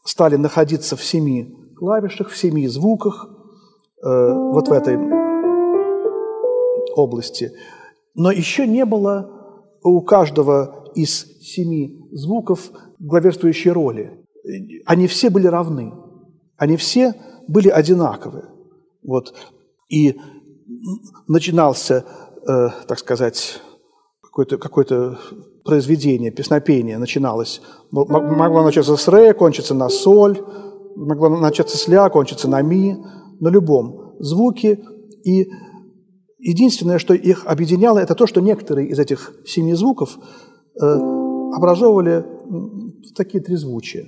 стали 0.04 0.36
находиться 0.36 0.96
в 0.96 1.04
семи 1.04 1.54
клавишах, 1.76 2.30
в 2.30 2.36
семи 2.36 2.66
звуках, 2.66 3.28
э, 4.02 4.34
вот 4.52 4.68
в 4.68 4.72
этой 4.72 5.25
области. 6.96 7.52
Но 8.14 8.30
еще 8.30 8.66
не 8.66 8.84
было 8.84 9.30
у 9.82 10.00
каждого 10.00 10.90
из 10.94 11.26
семи 11.40 12.00
звуков 12.10 12.70
главенствующей 12.98 13.70
роли. 13.70 14.24
Они 14.86 15.06
все 15.06 15.30
были 15.30 15.46
равны, 15.46 15.92
они 16.56 16.76
все 16.76 17.14
были 17.46 17.68
одинаковы. 17.68 18.44
Вот. 19.02 19.34
И 19.88 20.18
начинался, 21.28 22.04
э, 22.48 22.68
так 22.88 22.98
сказать, 22.98 23.60
какое-то 24.22 24.58
какое 24.58 25.18
произведение, 25.64 26.30
песнопение 26.30 26.98
начиналось. 26.98 27.60
Могло 27.90 28.62
начаться 28.62 28.96
с 28.96 29.08
ре, 29.08 29.34
кончиться 29.34 29.74
на 29.74 29.88
соль, 29.88 30.40
могло 30.96 31.28
начаться 31.28 31.76
с 31.76 31.88
ля, 31.88 32.08
кончиться 32.08 32.48
на 32.48 32.62
ми, 32.62 32.96
на 33.40 33.48
любом 33.48 34.14
звуке. 34.18 34.80
И 35.24 35.50
Единственное, 36.46 37.00
что 37.00 37.12
их 37.12 37.44
объединяло, 37.44 37.98
это 37.98 38.14
то, 38.14 38.28
что 38.28 38.40
некоторые 38.40 38.86
из 38.86 39.00
этих 39.00 39.32
семи 39.44 39.74
звуков 39.74 40.16
э, 40.80 40.86
образовывали 40.86 42.24
такие 43.16 43.42
трезвучия. 43.42 44.06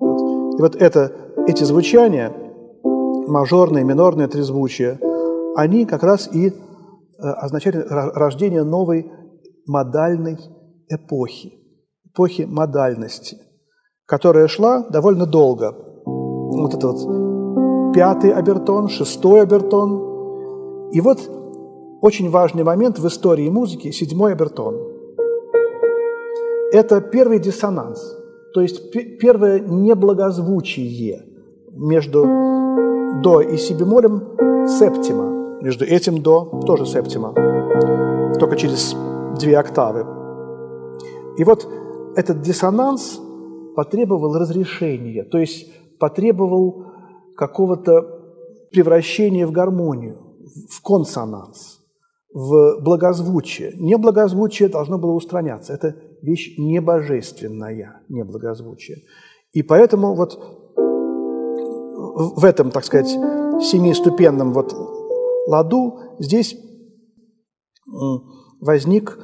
Вот. 0.00 0.58
И 0.58 0.62
вот 0.62 0.76
это, 0.76 1.12
эти 1.46 1.62
звучания, 1.62 2.32
мажорные, 3.28 3.84
минорные 3.84 4.28
трезвучия, 4.28 4.98
они 5.56 5.84
как 5.84 6.02
раз 6.04 6.34
и 6.34 6.48
э, 6.48 6.52
означали 7.18 7.84
рождение 7.86 8.64
новой 8.64 9.12
модальной 9.66 10.38
эпохи, 10.88 11.52
эпохи 12.06 12.46
модальности, 12.48 13.36
которая 14.06 14.48
шла 14.48 14.86
довольно 14.88 15.26
долго. 15.26 15.74
Вот 16.06 16.72
это 16.72 16.88
вот 16.88 17.92
пятый 17.94 18.32
обертон, 18.32 18.88
шестой 18.88 19.42
обертон. 19.42 20.90
И 20.90 21.02
вот 21.02 21.43
очень 22.04 22.28
важный 22.28 22.64
момент 22.64 22.98
в 22.98 23.06
истории 23.06 23.48
музыки– 23.48 23.90
седьмой 23.92 24.32
обертон. 24.32 24.74
Это 26.70 27.00
первый 27.00 27.38
диссонанс. 27.38 28.18
то 28.52 28.60
есть 28.60 28.92
первое 29.18 29.58
неблагозвучие 29.58 31.22
между 31.72 32.24
до 33.22 33.40
и 33.40 33.56
си 33.56 33.72
бемолем 33.72 34.20
септима. 34.68 35.60
Между 35.62 35.86
этим 35.86 36.20
до 36.22 36.62
тоже 36.66 36.84
септима, 36.84 37.32
только 38.38 38.56
через 38.56 38.94
две 39.40 39.56
октавы. 39.58 40.04
И 41.38 41.44
вот 41.44 41.66
этот 42.16 42.42
диссонанс 42.42 43.18
потребовал 43.74 44.34
разрешения, 44.38 45.24
то 45.24 45.38
есть 45.38 45.72
потребовал 45.98 46.84
какого-то 47.34 48.02
превращения 48.70 49.46
в 49.46 49.52
гармонию, 49.52 50.16
в 50.68 50.82
консонанс, 50.82 51.73
в 52.34 52.80
благозвучие. 52.82 53.74
Неблагозвучие 53.78 54.68
должно 54.68 54.98
было 54.98 55.12
устраняться. 55.12 55.72
Это 55.72 55.94
вещь 56.20 56.58
небожественная, 56.58 58.02
неблагозвучие. 58.08 58.98
И 59.52 59.62
поэтому 59.62 60.16
вот 60.16 60.36
в 62.36 62.44
этом, 62.44 62.72
так 62.72 62.84
сказать, 62.84 63.08
семиступенном 63.62 64.52
вот 64.52 64.74
ладу 65.46 66.00
здесь 66.18 66.56
возник 68.60 69.16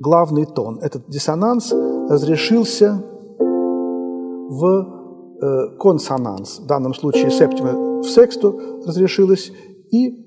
главный 0.00 0.46
тон. 0.46 0.80
Этот 0.80 1.08
диссонанс 1.08 1.72
разрешился 1.72 3.00
в 4.48 4.66
э, 5.40 5.76
консонанс. 5.78 6.58
В 6.58 6.66
данном 6.66 6.94
случае 6.94 7.30
септима 7.30 8.00
в 8.00 8.04
сексту 8.04 8.58
разрешилась, 8.84 9.52
и 9.92 10.24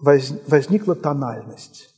возникла 0.00 0.94
тональность. 0.94 1.88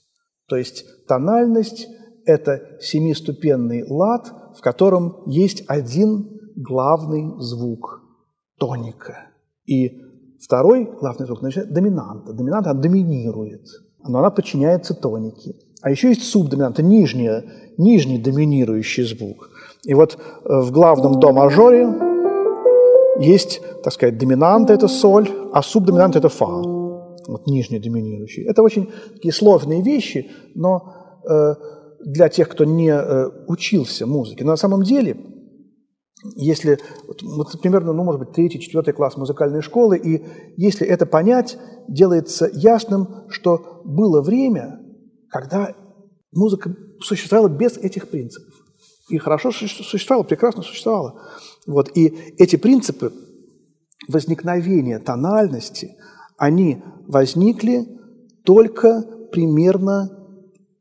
То 0.48 0.56
есть 0.56 0.84
тональность– 1.06 1.88
это 2.24 2.78
семиступенный 2.80 3.84
лад, 3.88 4.32
в 4.56 4.60
котором 4.60 5.22
есть 5.26 5.64
один 5.68 6.40
главный 6.56 7.34
звук– 7.38 8.02
тоника. 8.58 9.28
И 9.66 10.00
второй 10.40 10.84
главный 10.84 11.26
звук 11.26 11.40
значит,– 11.40 11.72
доминанта. 11.72 12.32
Доминанта 12.32 12.74
доминирует, 12.74 13.66
но 14.06 14.18
она 14.18 14.30
подчиняется 14.30 14.94
тонике. 14.94 15.54
А 15.82 15.90
еще 15.90 16.08
есть 16.08 16.24
субдоминанта, 16.24 16.82
нижняя, 16.82 17.44
нижний 17.78 18.18
доминирующий 18.18 19.04
звук. 19.04 19.50
И 19.84 19.94
вот 19.94 20.18
э, 20.18 20.60
в 20.60 20.72
главном 20.72 21.20
до 21.20 21.32
мажоре 21.32 21.88
есть, 23.18 23.62
так 23.82 23.92
сказать, 23.92 24.18
доминанта– 24.18 24.72
это 24.74 24.88
соль, 24.88 25.30
а 25.52 25.62
субдоминанта– 25.62 26.18
это 26.20 26.28
фа. 26.28 26.79
Вот 27.30 27.46
нижний 27.46 27.78
доминирующий. 27.78 28.44
Это 28.44 28.62
очень 28.62 28.90
такие 29.14 29.32
сложные 29.32 29.82
вещи, 29.82 30.30
но 30.54 31.20
э, 31.28 31.54
для 32.04 32.28
тех, 32.28 32.48
кто 32.48 32.64
не 32.64 32.90
э, 32.90 33.30
учился 33.46 34.06
музыке. 34.06 34.44
На 34.44 34.56
самом 34.56 34.82
деле, 34.82 35.16
если, 36.36 36.78
вот, 37.06 37.22
вот 37.22 37.60
примерно, 37.62 37.92
ну, 37.92 38.04
может 38.04 38.20
быть, 38.20 38.32
третий, 38.32 38.60
четвертый 38.60 38.92
класс 38.92 39.16
музыкальной 39.16 39.62
школы, 39.62 39.96
и 39.96 40.24
если 40.56 40.86
это 40.86 41.06
понять, 41.06 41.56
делается 41.88 42.50
ясным, 42.52 43.08
что 43.28 43.82
было 43.84 44.20
время, 44.22 44.80
когда 45.28 45.74
музыка 46.32 46.74
существовала 47.00 47.48
без 47.48 47.76
этих 47.76 48.08
принципов. 48.08 48.52
И 49.08 49.18
хорошо 49.18 49.50
существовала, 49.50 50.24
прекрасно 50.24 50.62
существовала. 50.62 51.22
Вот. 51.66 51.96
И 51.96 52.34
эти 52.38 52.56
принципы 52.56 53.12
возникновения 54.08 54.98
тональности, 54.98 55.96
они 56.40 56.82
возникли 57.06 57.86
только 58.44 59.02
примерно 59.30 60.08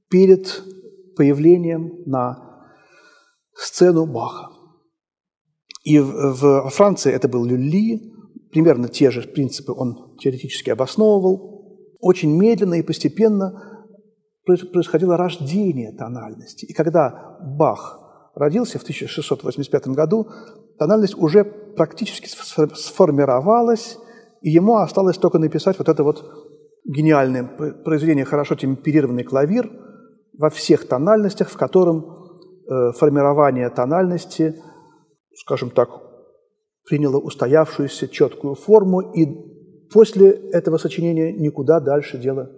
перед 0.10 0.64
появлением 1.18 2.02
на 2.06 2.66
сцену 3.54 4.06
Баха. 4.06 4.48
И 5.84 6.00
в 6.00 6.70
Франции 6.70 7.12
это 7.12 7.28
был 7.28 7.44
Люли, 7.44 8.02
примерно 8.52 8.88
те 8.88 9.12
же 9.12 9.22
принципы 9.22 9.74
он 9.74 10.18
теоретически 10.18 10.70
обосновывал. 10.70 11.98
Очень 12.00 12.38
медленно 12.38 12.76
и 12.76 12.82
постепенно 12.82 13.86
происходило 14.46 15.18
рождение 15.18 15.92
тональности. 15.92 16.66
И 16.66 16.74
когда 16.74 17.38
Бах 17.42 18.00
родился 18.34 18.80
в 18.80 18.84
1685 18.84 19.88
году, 19.90 20.30
тональность 20.78 21.16
уже 21.18 21.44
практически 21.44 22.30
сформировалась, 22.30 23.98
и 24.42 24.50
ему 24.50 24.78
осталось 24.78 25.18
только 25.18 25.40
написать 25.40 25.78
вот 25.78 25.90
это 25.90 26.04
вот 26.04 26.24
гениальное 26.86 27.44
произведение 27.84 28.26
«Хорошо 28.26 28.56
темперированный 28.56 29.24
клавир» 29.24 29.70
во 30.38 30.50
всех 30.50 30.88
тональностях, 30.88 31.50
в 31.50 31.58
котором 31.58 32.06
э, 32.06 32.92
формирование 32.94 33.70
тональности, 33.70 34.56
скажем 35.36 35.70
так, 35.70 35.90
приняло 36.88 37.18
устоявшуюся 37.18 38.08
четкую 38.08 38.56
форму, 38.56 39.02
и 39.02 39.28
после 39.92 40.30
этого 40.30 40.78
сочинения 40.78 41.34
никуда 41.34 41.80
дальше 41.80 42.18
дело 42.18 42.50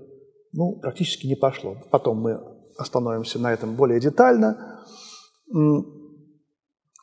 ну, 0.54 0.80
практически 0.82 1.28
не 1.28 1.36
пошло. 1.36 1.78
Потом 1.92 2.18
мы 2.22 2.40
остановимся 2.78 3.40
на 3.40 3.54
этом 3.54 3.76
более 3.76 4.00
детально. 4.00 4.84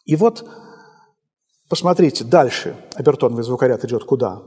И 0.04 0.16
вот, 0.16 0.44
посмотрите, 1.68 2.24
дальше 2.24 2.74
обертоновый 2.96 3.44
звукоряд 3.44 3.84
идет 3.84 4.04
куда? 4.04 4.38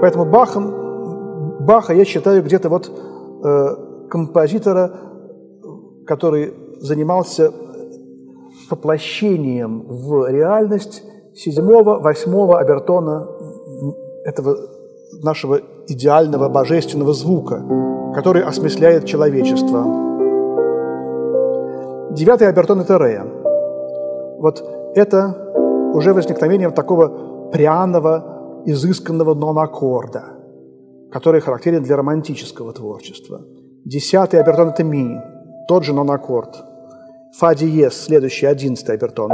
Поэтому 0.00 0.24
Бахом, 0.24 1.64
Баха 1.64 1.92
я 1.94 2.04
считаю 2.04 2.42
где-то 2.42 2.68
вот 2.68 2.90
э, 3.44 4.08
композитора, 4.10 4.90
который 6.06 6.54
занимался 6.80 7.52
воплощением 8.68 9.84
в 9.86 10.28
реальность 10.28 11.04
седьмого, 11.34 12.00
восьмого 12.00 12.58
обертона 12.58 13.28
этого 14.24 14.56
нашего 15.22 15.60
идеального 15.86 16.48
божественного 16.48 17.12
звука, 17.12 17.62
который 18.14 18.42
осмысляет 18.42 19.04
человечество. 19.04 19.84
Девятый 22.10 22.48
обертон– 22.48 22.80
это 22.82 22.98
ре. 22.98 23.41
Вот 24.42 24.60
это 24.96 25.92
уже 25.94 26.12
возникновение 26.12 26.68
такого 26.70 27.50
пряного, 27.52 28.64
изысканного 28.66 29.34
нон-аккорда, 29.34 30.24
который 31.12 31.40
характерен 31.40 31.84
для 31.84 31.96
романтического 31.96 32.72
творчества. 32.72 33.40
Десятый 33.84 34.40
обертон– 34.40 34.68
это 34.70 34.82
ми, 34.82 35.16
тот 35.68 35.84
же 35.84 35.94
нон-аккорд. 35.94 36.56
Фа 37.38 37.54
диез, 37.54 37.94
следующий, 37.94 38.46
одиннадцатый 38.46 38.96
обертон. 38.96 39.30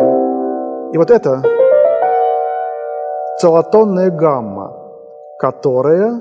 И 0.93 0.99
вот 0.99 1.11
это 1.11 1.43
целотонная 3.41 4.11
гамма, 4.11 4.77
которая 5.39 6.21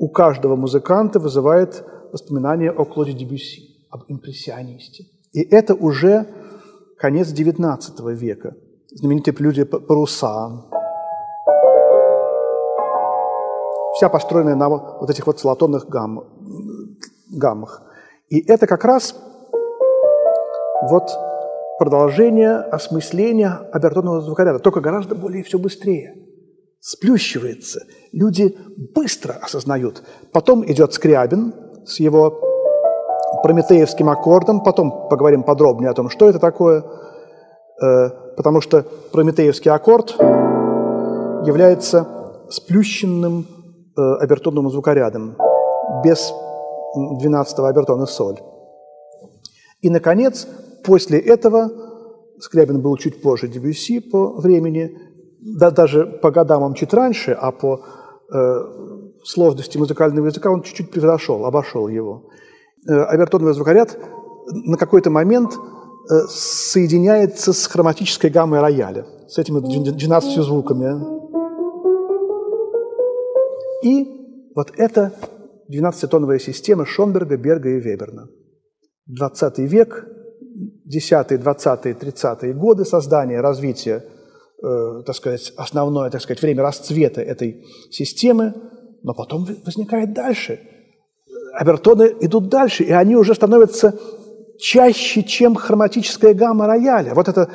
у 0.00 0.08
каждого 0.08 0.56
музыканта 0.56 1.20
вызывает 1.20 1.84
воспоминания 2.10 2.72
о 2.72 2.84
Клоде 2.84 3.12
Дебюсси, 3.12 3.86
об 3.88 4.00
импрессионисте. 4.08 5.04
И 5.32 5.42
это 5.42 5.74
уже 5.74 6.26
конец 6.98 7.32
XIX 7.32 8.14
века. 8.14 8.54
Знаменитые 8.90 9.34
прелюдия 9.34 9.64
«Паруса». 9.64 10.64
Вся 13.94 14.08
построенная 14.08 14.54
на 14.54 14.68
вот 14.68 15.10
этих 15.10 15.26
вот 15.26 15.40
целотонных 15.40 15.88
гамм, 15.88 16.24
гаммах. 17.30 17.82
И 18.28 18.40
это 18.40 18.66
как 18.66 18.84
раз 18.84 19.14
вот 20.88 21.10
продолжение 21.78 22.56
осмысления 22.56 23.50
обертонного 23.72 24.20
звукоряда, 24.20 24.58
только 24.58 24.80
гораздо 24.80 25.14
более 25.14 25.42
все 25.42 25.58
быстрее– 25.58 26.14
сплющивается. 26.80 27.86
Люди 28.12 28.56
быстро 28.94 29.32
осознают. 29.32 30.02
Потом 30.32 30.64
идет 30.70 30.92
Скрябин 30.92 31.54
с 31.84 32.00
его 32.00 32.40
прометеевским 33.42 34.08
аккордом. 34.08 34.62
Потом 34.62 35.08
поговорим 35.08 35.42
подробнее 35.42 35.90
о 35.90 35.94
том, 35.94 36.08
что 36.10 36.28
это 36.28 36.38
такое. 36.38 36.84
Э, 37.82 38.10
потому 38.36 38.60
что 38.60 38.84
прометеевский 39.12 39.70
аккорд 39.70 40.16
является 41.46 42.06
сплющенным 42.50 43.46
э, 43.96 44.00
обертонным 44.20 44.70
звукорядом 44.70 45.36
без 46.04 46.32
12-го 46.96 47.64
обертона 47.64 48.06
соль. 48.06 48.38
И, 49.80 49.90
наконец, 49.90 50.46
после 50.84 51.18
этого 51.18 51.70
Скрябин 52.40 52.80
был 52.80 52.96
чуть 52.96 53.20
позже 53.22 53.48
Дебюсси 53.48 54.00
по 54.00 54.32
времени– 54.40 54.96
да, 55.40 55.70
даже 55.70 56.06
по 56.06 56.30
годам 56.30 56.62
он 56.62 56.74
чуть 56.74 56.92
раньше, 56.92 57.32
а 57.32 57.52
по 57.52 57.80
э, 58.32 58.64
сложности 59.24 59.78
музыкального 59.78 60.26
языка 60.26 60.50
он 60.50 60.62
чуть-чуть 60.62 60.90
превзошел, 60.90 61.46
обошел 61.46 61.88
его. 61.88 62.24
Э, 62.86 63.02
обертоновый 63.04 63.54
звукоряд 63.54 63.98
на 64.46 64.76
какой-то 64.76 65.10
момент 65.10 65.52
э, 65.52 66.14
соединяется 66.28 67.52
с 67.52 67.66
хроматической 67.66 68.30
гаммой 68.30 68.60
рояля, 68.60 69.06
с 69.28 69.38
этими 69.38 69.60
12 69.60 70.44
звуками. 70.44 71.18
И 73.84 74.50
вот 74.54 74.72
это 74.76 75.12
12-тоновая 75.70 76.38
система 76.38 76.86
Шонберга, 76.86 77.36
Берга 77.36 77.68
и 77.70 77.80
Веберна. 77.80 78.28
20 79.06 79.58
век, 79.58 80.06
10-е, 80.86 81.38
20-е, 81.38 81.94
30-е 81.94 82.52
годы 82.54 82.84
создания, 82.84 83.40
развития, 83.40 84.04
э, 84.62 85.02
так 85.04 85.16
сказать, 85.16 85.52
основное, 85.56 86.10
так 86.10 86.20
сказать, 86.20 86.42
время 86.42 86.62
расцвета 86.62 87.20
этой 87.22 87.64
системы, 87.90 88.54
но 89.02 89.14
потом 89.14 89.46
возникает 89.64 90.12
дальше. 90.12 90.60
Обертоны 91.52 92.14
идут 92.20 92.48
дальше, 92.48 92.84
и 92.84 92.92
они 92.92 93.16
уже 93.16 93.34
становятся 93.34 93.98
чаще, 94.58 95.22
чем 95.22 95.54
хроматическая 95.54 96.34
гамма 96.34 96.66
рояля. 96.66 97.14
Вот 97.14 97.28
это 97.28 97.50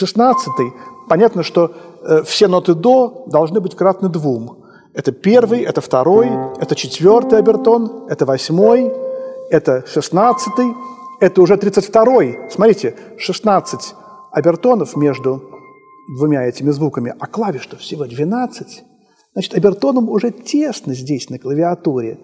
16-й. 0.00 0.72
Понятно, 1.08 1.42
что 1.42 1.72
э, 2.02 2.22
все 2.24 2.48
ноты 2.48 2.74
до 2.74 3.26
должны 3.30 3.60
быть 3.60 3.76
кратны 3.76 4.08
двум. 4.08 4.64
Это 4.94 5.12
первый, 5.12 5.62
это 5.62 5.80
второй, 5.80 6.30
это 6.60 6.74
четвертый 6.74 7.40
обертон, 7.40 8.06
это 8.08 8.24
восьмой, 8.24 8.92
это 9.50 9.84
шестнадцатый, 9.86 10.72
это 11.20 11.42
уже 11.42 11.56
тридцать 11.56 11.86
второй. 11.86 12.38
Смотрите, 12.50 12.96
16 13.18 13.94
обертонов 14.30 14.96
между 14.96 15.42
двумя 16.16 16.44
этими 16.44 16.70
звуками, 16.70 17.14
а 17.18 17.26
клавиш-то 17.26 17.76
всего 17.76 18.04
12. 18.04 18.84
Значит, 19.32 19.54
обертоном 19.54 20.08
уже 20.10 20.30
тесно 20.30 20.94
здесь 20.94 21.30
на 21.30 21.38
клавиатуре. 21.38 22.18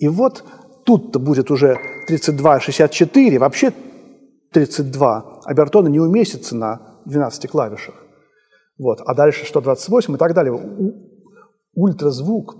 И 0.00 0.08
вот 0.08 0.42
тут-то 0.84 1.18
будет 1.18 1.50
уже 1.50 1.78
32, 2.08 2.60
64, 2.60 3.38
вообще 3.38 3.72
32. 4.50 5.42
Обертона 5.44 5.88
не 5.88 6.00
уместится 6.00 6.56
на 6.56 7.00
12 7.04 7.50
клавишах. 7.50 7.94
Вот. 8.78 9.00
А 9.04 9.14
дальше 9.14 9.46
128 9.46 10.14
и 10.14 10.16
так 10.16 10.34
далее. 10.34 10.58
Ультразвук. 11.74 12.56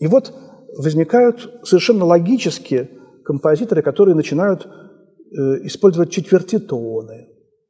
И 0.00 0.08
вот 0.08 0.34
возникают 0.76 1.60
совершенно 1.62 2.04
логические 2.04 2.90
композиторы, 3.24 3.82
которые 3.82 4.16
начинают 4.16 4.66
э, 4.66 5.66
использовать 5.66 6.10
четвертитоны. 6.10 7.28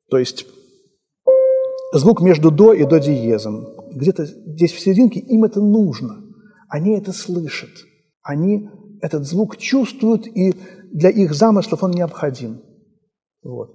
То 0.08 0.16
есть 0.16 0.46
звук 1.92 2.22
между 2.22 2.50
до 2.50 2.72
и 2.72 2.86
до 2.86 2.98
диезом. 3.00 3.66
Где-то 3.92 4.24
здесь 4.24 4.72
в 4.72 4.80
серединке 4.80 5.20
им 5.20 5.44
это 5.44 5.60
нужно. 5.60 6.24
Они 6.70 6.96
это 6.96 7.12
слышат. 7.12 7.70
Они 8.22 8.70
этот 9.00 9.24
звук 9.24 9.56
чувствуют, 9.56 10.26
и 10.26 10.54
для 10.92 11.10
их 11.10 11.34
замыслов 11.34 11.82
он 11.82 11.92
необходим. 11.92 12.62
Вот. 13.42 13.74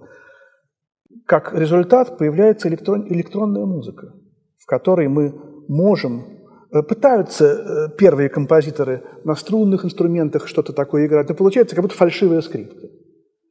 Как 1.25 1.53
результат 1.53 2.17
появляется 2.17 2.67
электрон, 2.67 3.07
электронная 3.07 3.65
музыка, 3.65 4.13
в 4.57 4.65
которой 4.65 5.07
мы 5.07 5.33
можем 5.67 6.25
э, 6.71 6.83
Пытаются 6.83 7.45
э, 7.45 7.97
первые 7.97 8.29
композиторы 8.29 9.03
на 9.23 9.35
струнных 9.35 9.85
инструментах 9.85 10.47
что-то 10.47 10.73
такое 10.73 11.07
играть, 11.07 11.29
но 11.29 11.35
получается 11.35 11.75
как 11.75 11.83
будто 11.83 11.95
фальшивая 11.95 12.41
скрипка. 12.41 12.87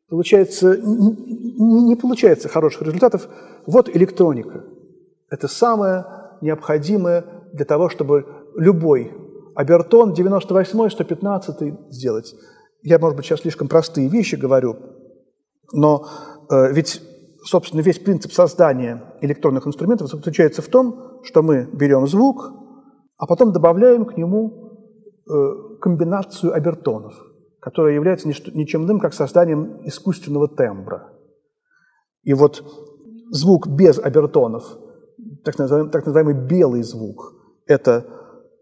Получается, 0.09 0.77
не 0.77 1.97
получается 1.97 2.49
хороших 2.49 2.83
результатов. 2.83 3.27
Вот 3.67 3.89
электроника. 3.89 4.65
Это 5.31 5.49
самое 5.49 6.05
необходимое 6.41 7.25
для 7.53 7.65
того, 7.65 7.89
чтобы 7.89 8.27
любой 8.55 9.13
обертон 9.55 10.13
98 10.13 10.91
115 10.91 11.91
сделать. 11.91 12.35
Я, 12.83 12.99
может 12.99 13.17
быть, 13.17 13.27
сейчас 13.27 13.41
слишком 13.41 13.69
простые 13.69 14.09
вещи 14.09 14.35
говорю, 14.35 14.77
но 15.73 16.07
э, 16.51 16.73
ведь 16.73 17.01
собственно, 17.45 17.83
весь 17.83 17.99
принцип 17.99 18.33
создания 18.33 19.15
электронных 19.21 19.67
инструментов 19.67 20.09
заключается 20.09 20.63
в 20.63 20.69
том, 20.69 21.21
что 21.23 21.43
мы 21.43 21.69
берем 21.73 22.07
звук, 22.07 22.51
а 23.17 23.27
потом 23.27 23.53
добавляем 23.53 24.05
к 24.05 24.17
нему 24.17 24.73
э, 25.29 25.79
комбинацию 25.81 26.53
обертонов, 26.53 27.15
которая 27.61 27.95
является 27.95 28.29
ничем 28.29 28.85
иным, 28.85 28.99
как 28.99 29.15
созданием 29.15 29.87
искусственного 29.87 30.49
тембра. 30.49 31.13
И 32.23 32.33
вот 32.33 32.65
звук 33.31 33.69
без 33.69 33.99
обертонов, 33.99 34.65
так 35.45 35.59
называемый, 35.59 35.93
так 35.93 36.07
называемый 36.07 36.47
белый 36.47 36.83
звук, 36.83 37.35
это 37.67 38.07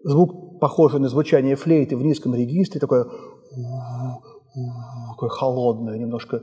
звук, 0.03 0.42
похожий 0.63 1.01
на 1.01 1.09
звучание 1.09 1.57
флейты 1.57 1.97
в 1.97 2.03
низком 2.05 2.37
регистре, 2.37 2.81
такое, 2.81 3.05
такое 5.11 5.29
холодное, 5.29 5.99
немножко 5.99 6.43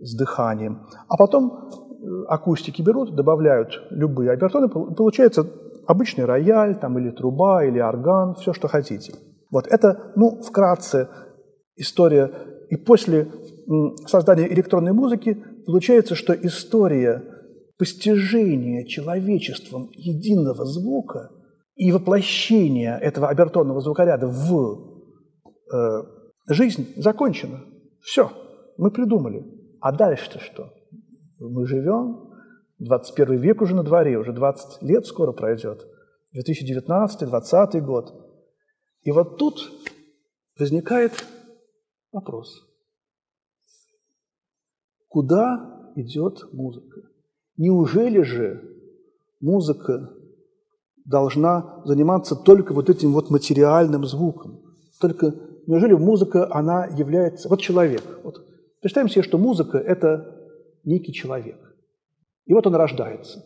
с 0.00 0.16
дыханием. 0.16 0.86
А 1.08 1.16
потом 1.16 1.50
э, 1.50 2.24
акустики 2.28 2.80
берут, 2.80 3.16
добавляют 3.16 3.72
любые 3.90 4.30
обертоны, 4.30 4.68
получается 4.68 5.50
обычный 5.84 6.26
рояль 6.26 6.78
там, 6.78 6.96
или 7.00 7.10
труба, 7.10 7.64
или 7.64 7.80
орган, 7.80 8.36
все, 8.36 8.52
что 8.52 8.68
хотите. 8.68 9.14
Вот 9.50 9.66
это, 9.66 10.12
ну, 10.14 10.40
вкратце 10.42 11.08
история. 11.74 12.30
И 12.70 12.76
после 12.76 13.26
создания 14.06 14.46
электронной 14.46 14.92
музыки 14.92 15.42
получается, 15.66 16.14
что 16.14 16.34
история 16.34 17.20
постижения 17.78 18.86
человечеством 18.86 19.88
единого 19.92 20.64
звука 20.64 21.30
и 21.76 21.92
воплощения 21.92 22.96
этого 22.96 23.28
обертонного 23.28 23.80
звукоряда 23.80 24.26
в 24.26 25.04
э, 25.72 26.02
жизнь 26.48 26.94
закончена. 26.96 27.60
Все, 28.00 28.32
мы 28.78 28.90
придумали. 28.90 29.44
А 29.80 29.92
дальше-то 29.92 30.40
что? 30.40 30.72
Мы 31.38 31.66
живем, 31.66 32.32
21 32.78 33.36
век 33.36 33.60
уже 33.60 33.76
на 33.76 33.82
дворе, 33.82 34.18
уже 34.18 34.32
20 34.32 34.82
лет 34.82 35.06
скоро 35.06 35.32
пройдет, 35.32 35.86
2019-2020 36.34 37.80
год. 37.82 38.10
И 39.02 39.12
вот 39.12 39.36
тут 39.36 39.70
возникает 40.58 41.12
вопрос. 42.10 42.54
Куда 45.08 45.92
идет 45.94 46.52
музыка? 46.52 47.02
Неужели 47.58 48.22
же 48.22 48.62
музыка 49.40 50.15
должна 51.06 51.82
заниматься 51.84 52.36
только 52.36 52.74
вот 52.74 52.90
этим 52.90 53.12
вот 53.12 53.30
материальным 53.30 54.04
звуком? 54.04 54.60
Только 55.00 55.34
неужели 55.66 55.94
музыка, 55.94 56.48
она 56.54 56.86
является... 56.86 57.48
Вот 57.48 57.60
человек, 57.60 58.02
вот 58.22 58.46
Представим 58.86 59.08
себе, 59.08 59.22
что 59.24 59.36
музыка– 59.36 59.78
это 59.86 60.52
некий 60.84 61.12
человек. 61.12 61.58
И 62.44 62.54
вот 62.54 62.68
он 62.68 62.76
рождается. 62.76 63.44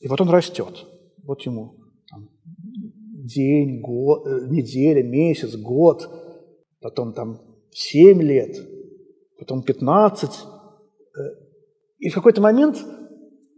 И 0.00 0.06
вот 0.06 0.20
он 0.20 0.28
растет. 0.28 0.86
Вот 1.24 1.40
ему 1.46 1.76
там, 2.10 2.28
день, 3.24 3.80
год, 3.80 4.26
э, 4.26 4.48
неделя, 4.50 5.02
месяц, 5.02 5.56
год, 5.56 6.06
потом 6.80 7.14
там 7.14 7.40
7 7.70 8.20
лет, 8.20 8.54
потом 9.38 9.62
15. 9.62 10.30
Э, 10.30 11.20
и 11.98 12.10
в 12.10 12.14
какой-то 12.14 12.42
момент 12.42 12.84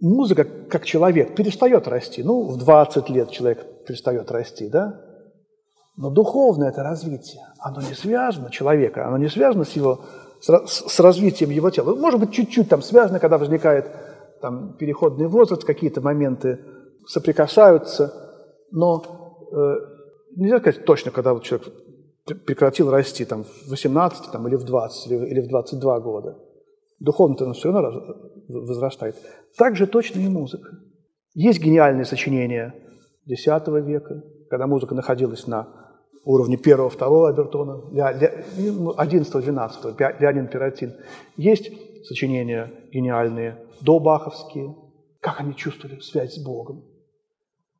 музыка, 0.02 0.44
как 0.44 0.84
человек, 0.84 1.34
перестает 1.34 1.88
расти. 1.88 2.22
Ну, 2.22 2.48
в 2.48 2.58
20 2.58 3.08
лет 3.08 3.30
человек 3.30 3.64
перестает 3.86 4.30
расти, 4.30 4.68
да? 4.68 5.00
Но 5.96 6.10
духовное 6.10 6.70
это 6.70 6.82
развитие, 6.82 7.42
оно 7.58 7.80
не 7.80 7.94
связано 7.94 8.50
человека, 8.50 9.06
оно 9.06 9.18
не 9.18 9.28
связано 9.28 9.64
с 9.64 9.72
его 9.72 10.00
с, 10.40 11.00
развитием 11.00 11.50
его 11.50 11.70
тела. 11.70 11.94
Может 11.94 12.18
быть, 12.18 12.32
чуть-чуть 12.32 12.68
там 12.68 12.82
связано, 12.82 13.20
когда 13.20 13.38
возникает 13.38 13.90
там, 14.40 14.76
переходный 14.76 15.28
возраст, 15.28 15.64
какие-то 15.64 16.00
моменты 16.00 16.58
соприкасаются, 17.06 18.12
но 18.72 19.04
э, 19.52 19.74
нельзя 20.36 20.58
сказать 20.58 20.84
точно, 20.84 21.12
когда 21.12 21.34
вот 21.34 21.44
человек 21.44 21.68
прекратил 22.44 22.90
расти 22.90 23.24
там, 23.24 23.44
в 23.44 23.70
18 23.70 24.32
там, 24.32 24.48
или 24.48 24.56
в 24.56 24.64
20 24.64 25.06
или, 25.06 25.26
или 25.26 25.40
в 25.40 25.48
22 25.48 26.00
года. 26.00 26.38
Духовно-то 27.02 27.46
он 27.46 27.54
все 27.54 27.72
равно 27.72 28.30
возрастает. 28.48 29.16
Так 29.58 29.74
же 29.74 29.88
точно 29.88 30.20
и 30.20 30.28
музыка. 30.28 30.78
Есть 31.34 31.60
гениальные 31.60 32.04
сочинения 32.04 32.74
X 33.26 33.44
века, 33.46 34.22
когда 34.48 34.68
музыка 34.68 34.94
находилась 34.94 35.48
на 35.48 35.66
уровне 36.24 36.56
первого, 36.56 36.90
второго 36.90 37.28
обертона, 37.28 37.82
11, 38.96 39.32
12, 39.32 39.84
ну, 39.84 39.90
Леонид 40.20 40.52
Пиротин. 40.52 40.94
Есть 41.36 41.72
сочинения 42.04 42.70
гениальные, 42.92 43.56
добаховские, 43.80 44.76
как 45.18 45.40
они 45.40 45.56
чувствовали 45.56 45.98
связь 45.98 46.34
с 46.36 46.44
Богом. 46.44 46.84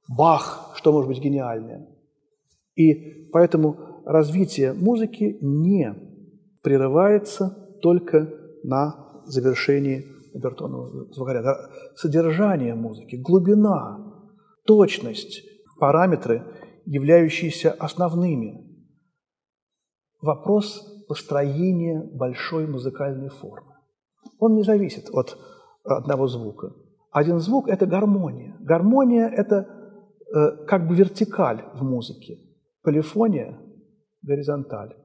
Бах, 0.08 0.72
что 0.74 0.90
может 0.90 1.08
быть 1.08 1.20
гениальнее. 1.20 1.86
И 2.74 3.28
поэтому 3.32 4.02
развитие 4.04 4.72
музыки 4.72 5.38
не 5.40 5.94
прерывается 6.62 7.56
только 7.80 8.28
на 8.64 9.11
завершении 9.32 10.06
обертонного 10.34 11.12
звукоряда. 11.12 11.70
Содержание 11.96 12.74
музыки, 12.74 13.16
глубина, 13.16 13.98
точность, 14.64 15.42
параметры– 15.78 16.44
являющиеся 16.84 17.72
основными. 17.72 18.68
Вопрос 20.20 21.04
построения 21.08 22.00
большой 22.14 22.66
музыкальной 22.66 23.28
формы. 23.28 23.74
Он 24.38 24.54
не 24.54 24.62
зависит 24.62 25.08
от 25.12 25.38
одного 25.84 26.28
звука. 26.28 26.72
Один 27.10 27.40
звук– 27.40 27.68
это 27.68 27.86
гармония. 27.86 28.56
Гармония– 28.60 29.28
это 29.36 29.66
э, 30.34 30.64
как 30.66 30.86
бы 30.86 30.94
вертикаль 30.94 31.64
в 31.74 31.82
музыке. 31.82 32.38
Полифония– 32.82 33.58
горизонталь. 34.22 34.96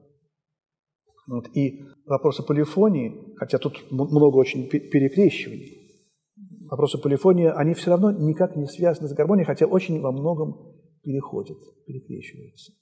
Вот. 1.26 1.48
И 1.54 1.84
вопросы 2.08 2.42
полифонии, 2.42 3.34
хотя 3.36 3.58
тут 3.58 3.90
много 3.90 4.36
очень 4.36 4.68
перекрещиваний, 4.68 5.78
вопросы 6.70 6.98
полифонии, 6.98 7.46
они 7.46 7.74
все 7.74 7.90
равно 7.90 8.10
никак 8.10 8.56
не 8.56 8.66
связаны 8.66 9.08
с 9.08 9.12
гармонией, 9.12 9.46
хотя 9.46 9.66
очень 9.66 10.00
во 10.00 10.12
многом 10.12 10.74
переходят, 11.02 11.58
перекрещиваются. 11.86 12.72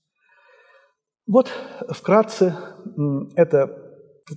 Вот 1.27 1.49
вкратце 1.89 2.55
это 3.35 3.83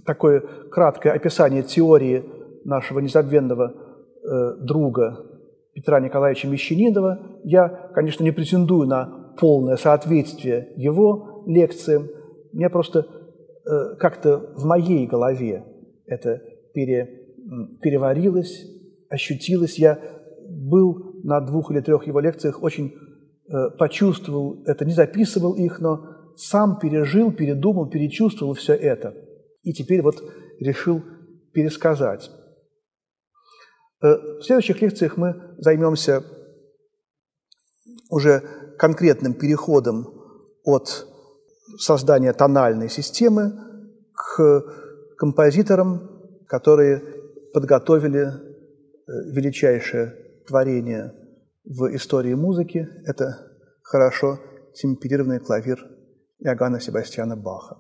такое 0.05 0.41
краткое 0.71 1.11
описание 1.11 1.63
теории 1.63 2.23
нашего 2.65 2.99
незабвенного 2.99 3.73
э, 3.73 4.63
друга 4.63 5.25
Петра 5.73 5.99
Николаевича 5.99 6.47
Мещанинова. 6.47 7.39
Я, 7.43 7.69
конечно, 7.93 8.23
не 8.23 8.31
претендую 8.31 8.87
на 8.87 9.33
полное 9.39 9.77
соответствие 9.77 10.73
его 10.75 11.43
лекциям. 11.45 12.07
Мне 12.51 12.69
просто 12.69 13.07
как-то 13.99 14.53
в 14.55 14.65
моей 14.65 15.05
голове 15.05 15.63
это 16.05 16.41
пере, 16.73 17.05
переварилось, 17.81 18.65
ощутилось. 19.09 19.77
Я 19.77 19.99
был 20.47 21.21
на 21.23 21.41
двух 21.41 21.71
или 21.71 21.81
трех 21.81 22.07
его 22.07 22.19
лекциях, 22.19 22.63
очень 22.63 22.93
э, 22.93 23.69
почувствовал 23.77 24.63
это, 24.65 24.85
не 24.85 24.93
записывал 24.93 25.53
их, 25.53 25.79
но 25.79 26.33
сам 26.35 26.79
пережил, 26.79 27.31
передумал, 27.31 27.89
перечувствовал 27.89 28.53
все 28.53 28.73
это. 28.73 29.13
И 29.63 29.73
теперь 29.73 30.01
вот 30.01 30.23
решил 30.59 31.03
пересказать. 31.53 32.31
Э, 34.01 34.15
в 34.39 34.43
следующих 34.43 34.81
лекциях 34.81 35.17
мы 35.17 35.55
займемся 35.57 36.23
уже 38.09 38.41
конкретным 38.77 39.33
переходом 39.33 40.07
от 40.63 41.08
создания 41.79 42.33
тональной 42.33 42.89
системы 42.89 43.53
к 44.13 44.63
композиторам, 45.17 46.01
которые 46.47 47.01
подготовили 47.53 48.27
э, 48.27 48.31
величайшее 49.31 50.13
творение 50.47 51.13
в 51.65 51.95
истории 51.95 52.33
музыки. 52.33 52.87
Это 53.05 53.37
хорошо 53.81 54.39
темперированный 54.73 55.39
клавир 55.39 55.85
Иоганна 56.39 56.79
Себастьяна 56.79 57.35
Баха. 57.35 57.77